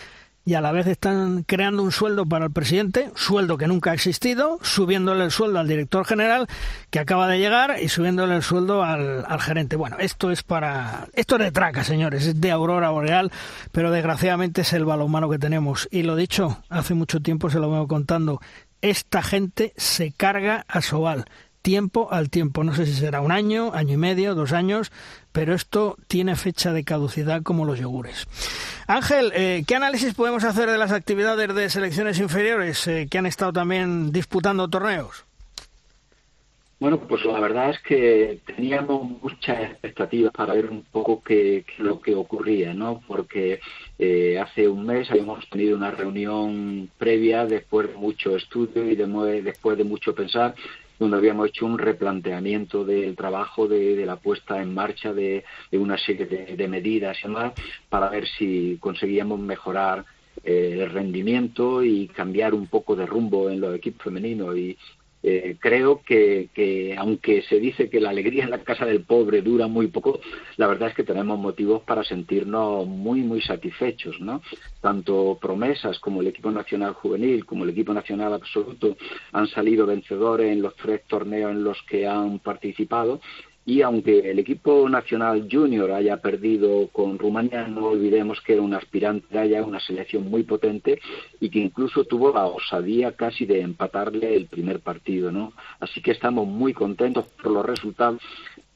[0.45, 3.93] y a la vez están creando un sueldo para el presidente, sueldo que nunca ha
[3.93, 6.47] existido, subiéndole el sueldo al director general
[6.89, 9.75] que acaba de llegar y subiéndole el sueldo al, al gerente.
[9.75, 13.31] Bueno, esto es para esto es de traca, señores, es de aurora boreal,
[13.71, 17.71] pero desgraciadamente es el balonmano que tenemos y lo dicho, hace mucho tiempo se lo
[17.71, 18.41] vengo contando,
[18.81, 21.25] esta gente se carga a Sobal
[21.63, 22.63] tiempo al tiempo.
[22.63, 24.91] No sé si será un año, año y medio, dos años,
[25.31, 28.27] pero esto tiene fecha de caducidad como los yogures.
[28.85, 33.25] Ángel, eh, ¿qué análisis podemos hacer de las actividades de selecciones inferiores eh, que han
[33.25, 35.25] estado también disputando torneos?
[36.83, 41.81] Bueno, pues la verdad es que teníamos muchas expectativas para ver un poco qué, qué
[41.81, 43.01] lo que ocurría, ¿no?
[43.07, 43.61] Porque
[43.97, 49.41] eh, hace un mes habíamos tenido una reunión previa después de mucho estudio y de,
[49.41, 50.55] después de mucho pensar
[51.03, 55.97] donde habíamos hecho un replanteamiento del trabajo de, la puesta en marcha de, de una
[55.97, 57.53] serie de, de, medidas y demás
[57.89, 60.05] para ver si conseguíamos mejorar
[60.43, 64.77] eh, el rendimiento y cambiar un poco de rumbo en los equipos femeninos y
[65.25, 69.41] eh, creo que, que, aunque se dice que la alegría en la casa del pobre
[69.41, 70.19] dura muy poco,
[70.57, 74.41] la verdad es que tenemos motivos para sentirnos muy, muy satisfechos, ¿no?
[74.81, 78.97] Tanto promesas como el equipo nacional juvenil, como el equipo nacional absoluto
[79.31, 83.21] han salido vencedores en los tres torneos en los que han participado
[83.65, 88.73] y aunque el equipo nacional junior haya perdido con Rumanía, no olvidemos que era un
[88.73, 90.99] aspirante haya una selección muy potente
[91.39, 95.53] y que incluso tuvo la osadía casi de empatarle el primer partido, ¿no?
[95.79, 98.21] Así que estamos muy contentos por los resultados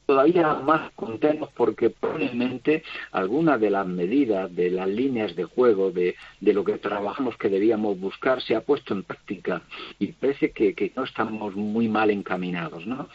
[0.06, 2.82] todavía más contentos porque probablemente
[3.12, 7.50] algunas de las medidas, de las líneas de juego, de, de, lo que trabajamos que
[7.50, 9.60] debíamos buscar, se ha puesto en práctica
[9.98, 13.06] y parece que, que no estamos muy mal encaminados, ¿no?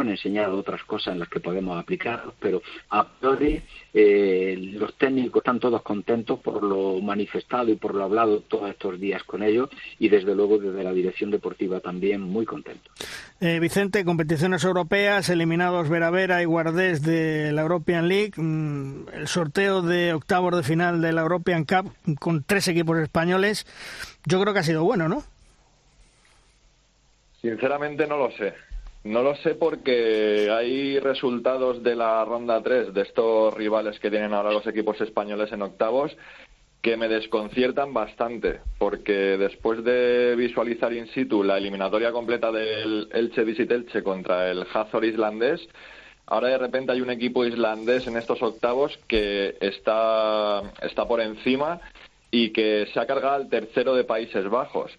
[0.00, 3.62] Han enseñado otras cosas en las que podemos aplicar, pero a priori
[3.94, 8.98] eh, los técnicos están todos contentos por lo manifestado y por lo hablado todos estos
[8.98, 12.92] días con ellos y desde luego desde la dirección deportiva también muy contentos.
[13.40, 19.28] Eh, Vicente, competiciones europeas, eliminados Vera Vera y Guardés de la European League, mmm, el
[19.28, 23.66] sorteo de octavos de final de la European Cup con tres equipos españoles,
[24.24, 25.22] yo creo que ha sido bueno, ¿no?
[27.40, 28.54] Sinceramente no lo sé.
[29.04, 34.32] No lo sé porque hay resultados de la ronda 3 de estos rivales que tienen
[34.32, 36.16] ahora los equipos españoles en octavos
[36.82, 43.44] que me desconciertan bastante porque después de visualizar in situ la eliminatoria completa del Elche
[43.44, 45.60] Visit Elche contra el Hazor islandés,
[46.26, 51.80] ahora de repente hay un equipo islandés en estos octavos que está, está por encima
[52.30, 54.92] y que se ha cargado al tercero de Países Bajos.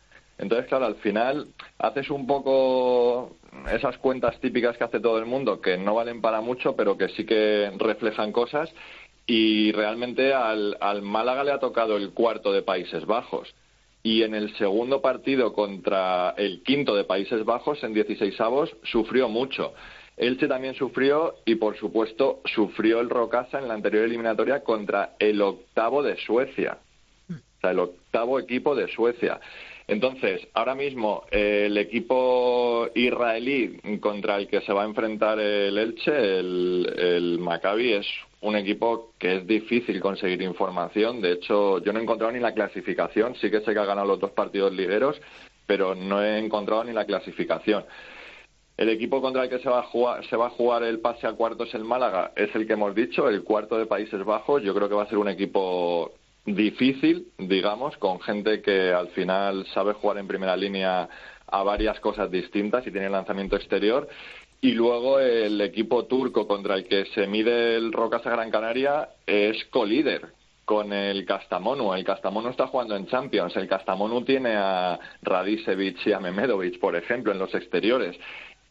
[0.44, 1.48] Entonces, claro, al final
[1.80, 3.38] haces un poco
[3.72, 7.08] esas cuentas típicas que hace todo el mundo, que no valen para mucho, pero que
[7.10, 8.70] sí que reflejan cosas.
[9.26, 13.56] Y realmente al, al Málaga le ha tocado el cuarto de Países Bajos.
[14.04, 19.30] Y en el segundo partido contra el quinto de Países Bajos, en 16 avos, sufrió
[19.30, 19.74] mucho.
[20.18, 25.42] Elche también sufrió y, por supuesto, sufrió el Rocasa en la anterior eliminatoria contra el
[25.42, 26.80] octavo de Suecia.
[27.30, 29.40] O sea, el octavo equipo de Suecia.
[29.88, 36.40] Entonces, ahora mismo el equipo israelí contra el que se va a enfrentar el Elche,
[36.40, 38.08] el, el Maccabi, es
[38.42, 41.22] un equipo que es difícil conseguir información.
[41.22, 43.36] De hecho, yo no he encontrado ni la clasificación.
[43.36, 45.20] Sí que sé que ha ganado los dos partidos ligueros,
[45.66, 47.86] pero no he encontrado ni la clasificación.
[48.76, 51.28] El equipo contra el que se va, a jugar, se va a jugar el pase
[51.28, 54.64] a cuartos el Málaga es el que hemos dicho, el cuarto de Países Bajos.
[54.64, 56.12] Yo creo que va a ser un equipo
[56.46, 61.08] difícil, digamos, con gente que al final sabe jugar en primera línea
[61.48, 64.08] a varias cosas distintas y tiene lanzamiento exterior.
[64.62, 69.66] Y luego el equipo turco contra el que se mide el Rocasa Gran Canaria es
[69.66, 70.30] colíder
[70.66, 71.94] con el Castamonu.
[71.94, 73.56] El Castamonu está jugando en Champions.
[73.56, 78.18] El Castamonu tiene a Radicevic y a Memedovic, por ejemplo, en los exteriores.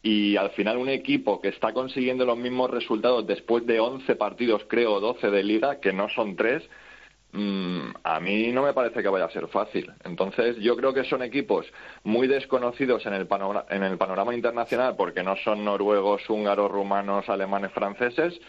[0.01, 4.63] Y al final un equipo que está consiguiendo los mismos resultados después de 11 partidos,
[4.67, 6.63] creo, 12 de liga, que no son tres,
[7.33, 9.91] a mí no me parece que vaya a ser fácil.
[10.03, 11.65] Entonces, yo creo que son equipos
[12.03, 17.27] muy desconocidos en el, panorama, en el panorama internacional porque no son noruegos, húngaros, rumanos,
[17.29, 18.39] alemanes, franceses,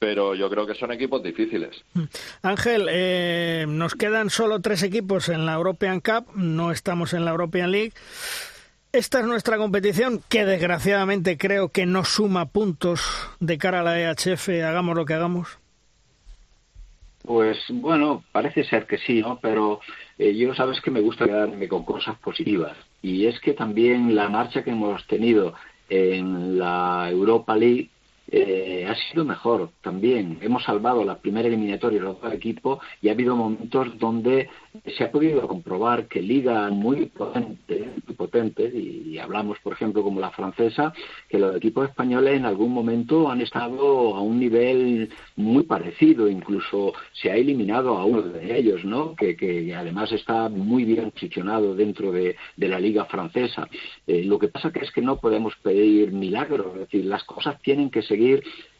[0.00, 1.84] pero yo creo que son equipos difíciles.
[1.94, 2.02] Mm.
[2.42, 7.30] Ángel, eh, nos quedan solo tres equipos en la European Cup, no estamos en la
[7.30, 7.92] European League.
[8.92, 13.00] Esta es nuestra competición que desgraciadamente creo que no suma puntos
[13.40, 15.58] de cara a la EHF, hagamos lo que hagamos.
[17.24, 19.38] Pues bueno, parece ser que sí, ¿no?
[19.40, 19.80] Pero
[20.18, 22.76] eh, yo sabes que me gusta quedarme con cosas positivas.
[23.00, 25.54] Y es que también la marcha que hemos tenido
[25.88, 27.90] en la Europa League
[28.36, 30.38] eh, ha sido mejor también.
[30.40, 34.48] Hemos salvado la primera eliminatoria del otro equipo y ha habido momentos donde
[34.96, 40.32] se ha podido comprobar que ligas muy potentes, muy y, hablamos, por ejemplo, como la
[40.32, 40.92] francesa,
[41.28, 46.92] que los equipos españoles en algún momento han estado a un nivel muy parecido, incluso
[47.12, 49.14] se ha eliminado a uno de ellos, ¿no?
[49.14, 49.36] Que,
[49.76, 53.68] además está muy bien posicionado dentro de, la liga francesa.
[54.08, 57.60] Eh, lo que pasa que es que no podemos pedir milagros, es decir, las cosas
[57.62, 58.23] tienen que seguir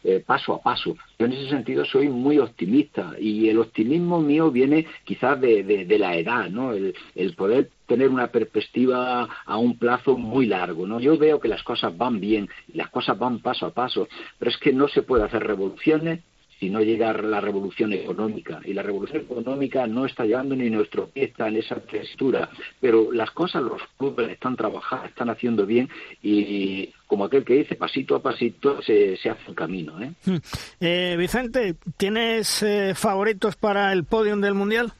[0.07, 0.95] eh, paso a paso.
[1.17, 6.15] Yo en ese sentido soy muy optimista y el optimismo mío viene quizás de, la
[6.15, 6.73] edad, ¿no?
[6.73, 6.93] El,
[7.35, 10.99] poder tener una perspectiva a un plazo muy largo, ¿no?
[10.99, 14.07] Yo veo que las cosas van bien, las cosas van paso a paso,
[14.37, 16.19] pero es que no se puede hacer revoluciones
[16.59, 18.61] si no llega la revolución económica.
[18.63, 22.49] Y la revolución económica no está llegando ni nuestro pie está en esa textura.
[22.79, 25.89] Pero las cosas los clubes están trabajando, están haciendo bien
[26.21, 30.01] y como aquel que dice, pasito a pasito se, hace un camino.
[30.01, 30.11] ¿eh?
[30.25, 30.37] Hmm.
[30.79, 34.93] eh Vicente, ¿tienes eh, favoritos para el podium del Mundial?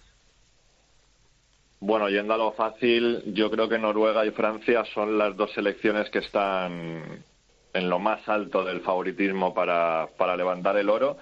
[1.80, 6.10] Bueno, yendo a lo fácil, yo creo que Noruega y Francia son las dos selecciones
[6.10, 7.24] que están
[7.76, 11.18] en lo más alto del favoritismo para, para levantar el oro.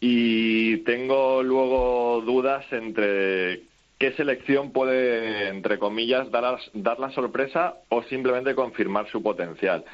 [0.00, 3.62] Y tengo luego dudas entre
[3.98, 9.84] qué selección puede, entre comillas, dar, dar la sorpresa o simplemente confirmar su potencial.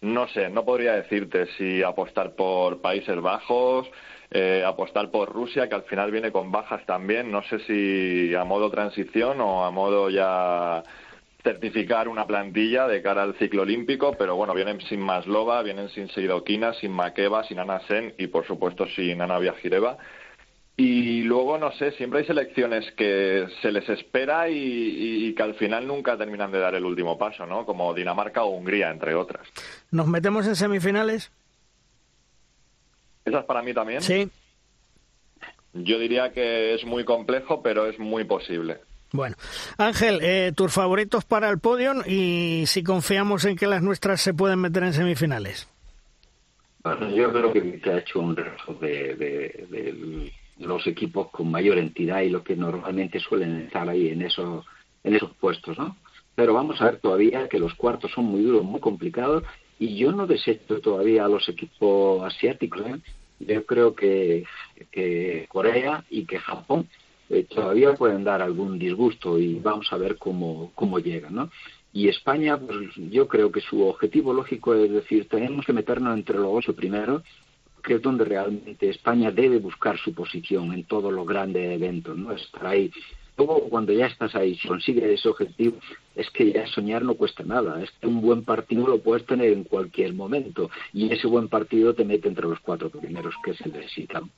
[0.00, 3.86] No sé, no podría decirte si apostar por Países Bajos,
[4.30, 7.30] eh, apostar por Rusia, que al final viene con bajas también.
[7.30, 10.82] No sé si a modo transición o a modo ya
[11.42, 16.08] certificar una plantilla de cara al ciclo olímpico, pero bueno, vienen sin Maslova, vienen sin
[16.08, 19.98] Seidoquina, sin Makeva, sin Ana Sen y por supuesto sin Ana Viajireva.
[20.76, 25.86] Y luego, no sé, siempre hay selecciones que se les espera y, que al final
[25.86, 27.66] nunca terminan de dar el último paso, ¿no?
[27.66, 29.46] Como Dinamarca o Hungría, entre otras.
[29.90, 31.30] ¿Nos metemos en semifinales?
[33.26, 34.00] ¿Esas para mí también?
[34.00, 34.30] Sí.
[35.74, 38.80] Yo diría que es muy complejo, pero es muy posible.
[39.12, 39.36] Bueno,
[39.76, 44.34] Ángel, eh, tus favoritos para el podio y si confiamos en que las nuestras se
[44.34, 45.68] pueden meter en semifinales.
[47.14, 52.30] Yo creo que se ha hecho un resto de, los equipos con mayor entidad y
[52.30, 54.64] los que normalmente suelen estar ahí en esos,
[55.04, 55.96] en esos puestos, ¿no?
[56.34, 59.44] Pero vamos a ver todavía que los cuartos son muy duros, muy complicados
[59.78, 62.82] y yo no desecho todavía a los equipos asiáticos.
[62.86, 63.00] ¿eh?
[63.40, 64.44] Yo creo que,
[64.90, 66.88] que Corea y que Japón
[67.30, 71.50] eh, todavía pueden dar algún disgusto y vamos a ver cómo, cómo llegan, ¿no?
[71.92, 76.36] Y España, pues yo creo que su objetivo lógico es decir, tenemos que meternos entre
[76.38, 77.22] los ocho primeros,
[77.82, 82.32] que es donde realmente España debe buscar su posición en todos los grandes eventos, ¿no?
[82.32, 82.90] Estar ahí.
[83.36, 85.78] Luego, cuando ya estás ahí, si consigues ese objetivo,
[86.14, 87.82] es que ya soñar no cuesta nada.
[87.82, 90.68] Es que un buen partido lo puedes tener en cualquier momento.
[90.92, 94.30] Y ese buen partido te mete entre los cuatro primeros, que se necesitan.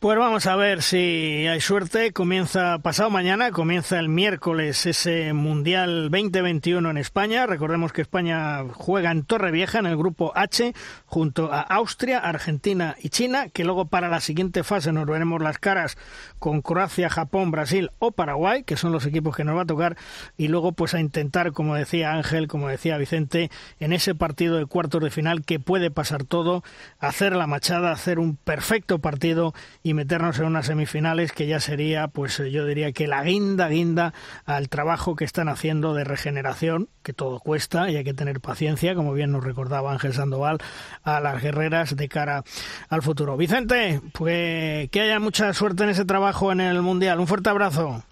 [0.00, 2.12] Pues vamos a ver si hay suerte.
[2.12, 7.46] Comienza pasado mañana, comienza el miércoles ese Mundial 2021 en España.
[7.46, 10.72] Recordemos que España juega en Torrevieja en el grupo H
[11.04, 15.58] junto a Austria, Argentina y China, que luego para la siguiente fase nos veremos las
[15.58, 15.98] caras
[16.38, 19.96] con Croacia, Japón, Brasil o Paraguay, que son los equipos que nos va a tocar,
[20.36, 23.50] y luego pues a intentar, como decía Ángel, como decía Vicente,
[23.80, 26.62] en ese partido de cuartos de final que puede pasar todo,
[27.00, 29.54] hacer la machada, hacer un perfecto partido
[29.94, 34.68] meternos en unas semifinales que ya sería, pues yo diría que la guinda, guinda al
[34.68, 39.12] trabajo que están haciendo de regeneración, que todo cuesta y hay que tener paciencia, como
[39.12, 40.58] bien nos recordaba Ángel Sandoval,
[41.02, 42.44] a las guerreras de cara
[42.88, 43.36] al futuro.
[43.36, 47.20] Vicente, pues que haya mucha suerte en ese trabajo en el Mundial.
[47.20, 48.02] Un fuerte abrazo.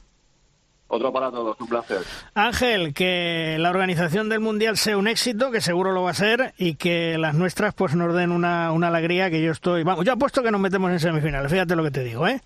[0.88, 1.98] Otro para todos, un placer.
[2.34, 6.54] Ángel, que la organización del Mundial sea un éxito, que seguro lo va a ser,
[6.58, 9.82] y que las nuestras pues nos den una, una alegría que yo estoy...
[9.82, 12.40] Vamos, yo apuesto que nos metemos en semifinales, fíjate lo que te digo, ¿eh?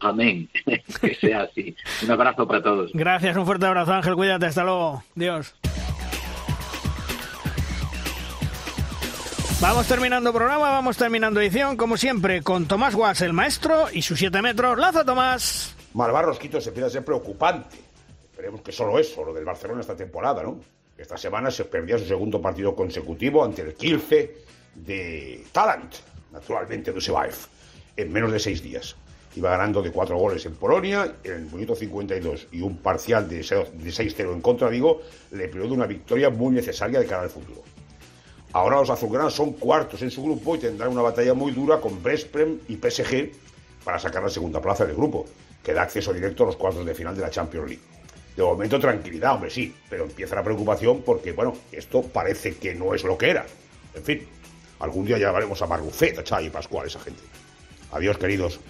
[0.00, 0.48] Amén.
[1.00, 1.74] que sea así.
[2.02, 2.90] Un abrazo para todos.
[2.94, 4.14] Gracias, un fuerte abrazo, Ángel.
[4.14, 5.02] Cuídate, hasta luego.
[5.14, 5.54] Dios.
[9.60, 14.16] Vamos terminando programa, vamos terminando edición, como siempre, con Tomás Guas, el maestro, y sus
[14.16, 14.78] 7 metros.
[14.78, 15.77] ¡Lazo, Tomás!
[15.94, 17.76] Malvar Rosquito se empieza a ser preocupante.
[18.30, 20.60] Esperemos que solo eso, lo del Barcelona esta temporada, ¿no?
[20.96, 24.36] Esta semana se perdía su segundo partido consecutivo ante el Kielce
[24.74, 25.94] de Talent,
[26.32, 27.34] naturalmente Dusevaev,
[27.96, 28.96] en menos de seis días.
[29.36, 33.40] Iba ganando de cuatro goles en Polonia, en el minuto 52 y un parcial de
[33.40, 37.62] 6-0 en contra, digo, le pidió de una victoria muy necesaria de cara al futuro.
[38.52, 42.02] Ahora los azulgranas son cuartos en su grupo y tendrán una batalla muy dura con
[42.02, 43.30] Brestprem y PSG
[43.84, 45.26] para sacar la segunda plaza del grupo
[45.62, 47.82] que da acceso directo a los cuartos de final de la Champions League.
[48.36, 52.94] De momento tranquilidad, hombre, sí, pero empieza la preocupación porque, bueno, esto parece que no
[52.94, 53.44] es lo que era.
[53.94, 54.28] En fin,
[54.78, 57.22] algún día llevaremos a Marrufet, a Chay y Pascual, esa gente.
[57.90, 58.60] Adiós, queridos.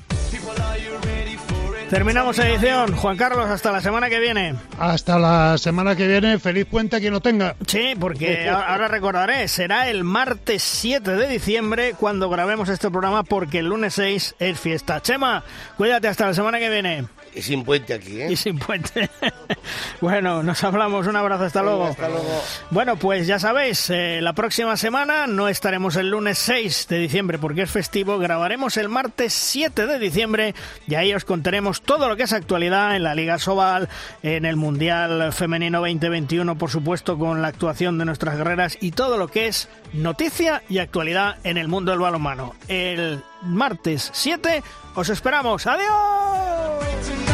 [1.91, 2.95] Terminamos edición.
[2.95, 4.55] Juan Carlos, hasta la semana que viene.
[4.79, 6.39] Hasta la semana que viene.
[6.39, 7.57] Feliz puente quien lo tenga.
[7.67, 13.61] Sí, porque ahora recordaré, será el martes 7 de diciembre cuando grabemos este programa porque
[13.61, 15.01] el lunes 6 es fiesta.
[15.01, 15.43] Chema,
[15.79, 17.07] cuídate hasta la semana que viene.
[17.35, 18.33] Y sin puente aquí, ¿eh?
[18.33, 19.09] Y sin puente.
[20.01, 21.07] bueno, nos hablamos.
[21.07, 21.45] Un abrazo.
[21.45, 21.87] Hasta luego.
[21.87, 22.43] Hasta luego.
[22.71, 27.39] Bueno, pues ya sabéis, eh, la próxima semana no estaremos el lunes 6 de diciembre
[27.39, 28.19] porque es festivo.
[28.19, 30.55] Grabaremos el martes 7 de diciembre
[30.87, 33.89] y ahí os contaremos todo lo que es actualidad en la Liga Sobal,
[34.23, 39.17] en el Mundial Femenino 2021, por supuesto, con la actuación de nuestras guerreras y todo
[39.17, 42.55] lo que es noticia y actualidad en el mundo del balonmano.
[42.69, 44.63] El martes 7.
[44.95, 45.67] Os esperamos.
[45.67, 47.28] ¡Adiós!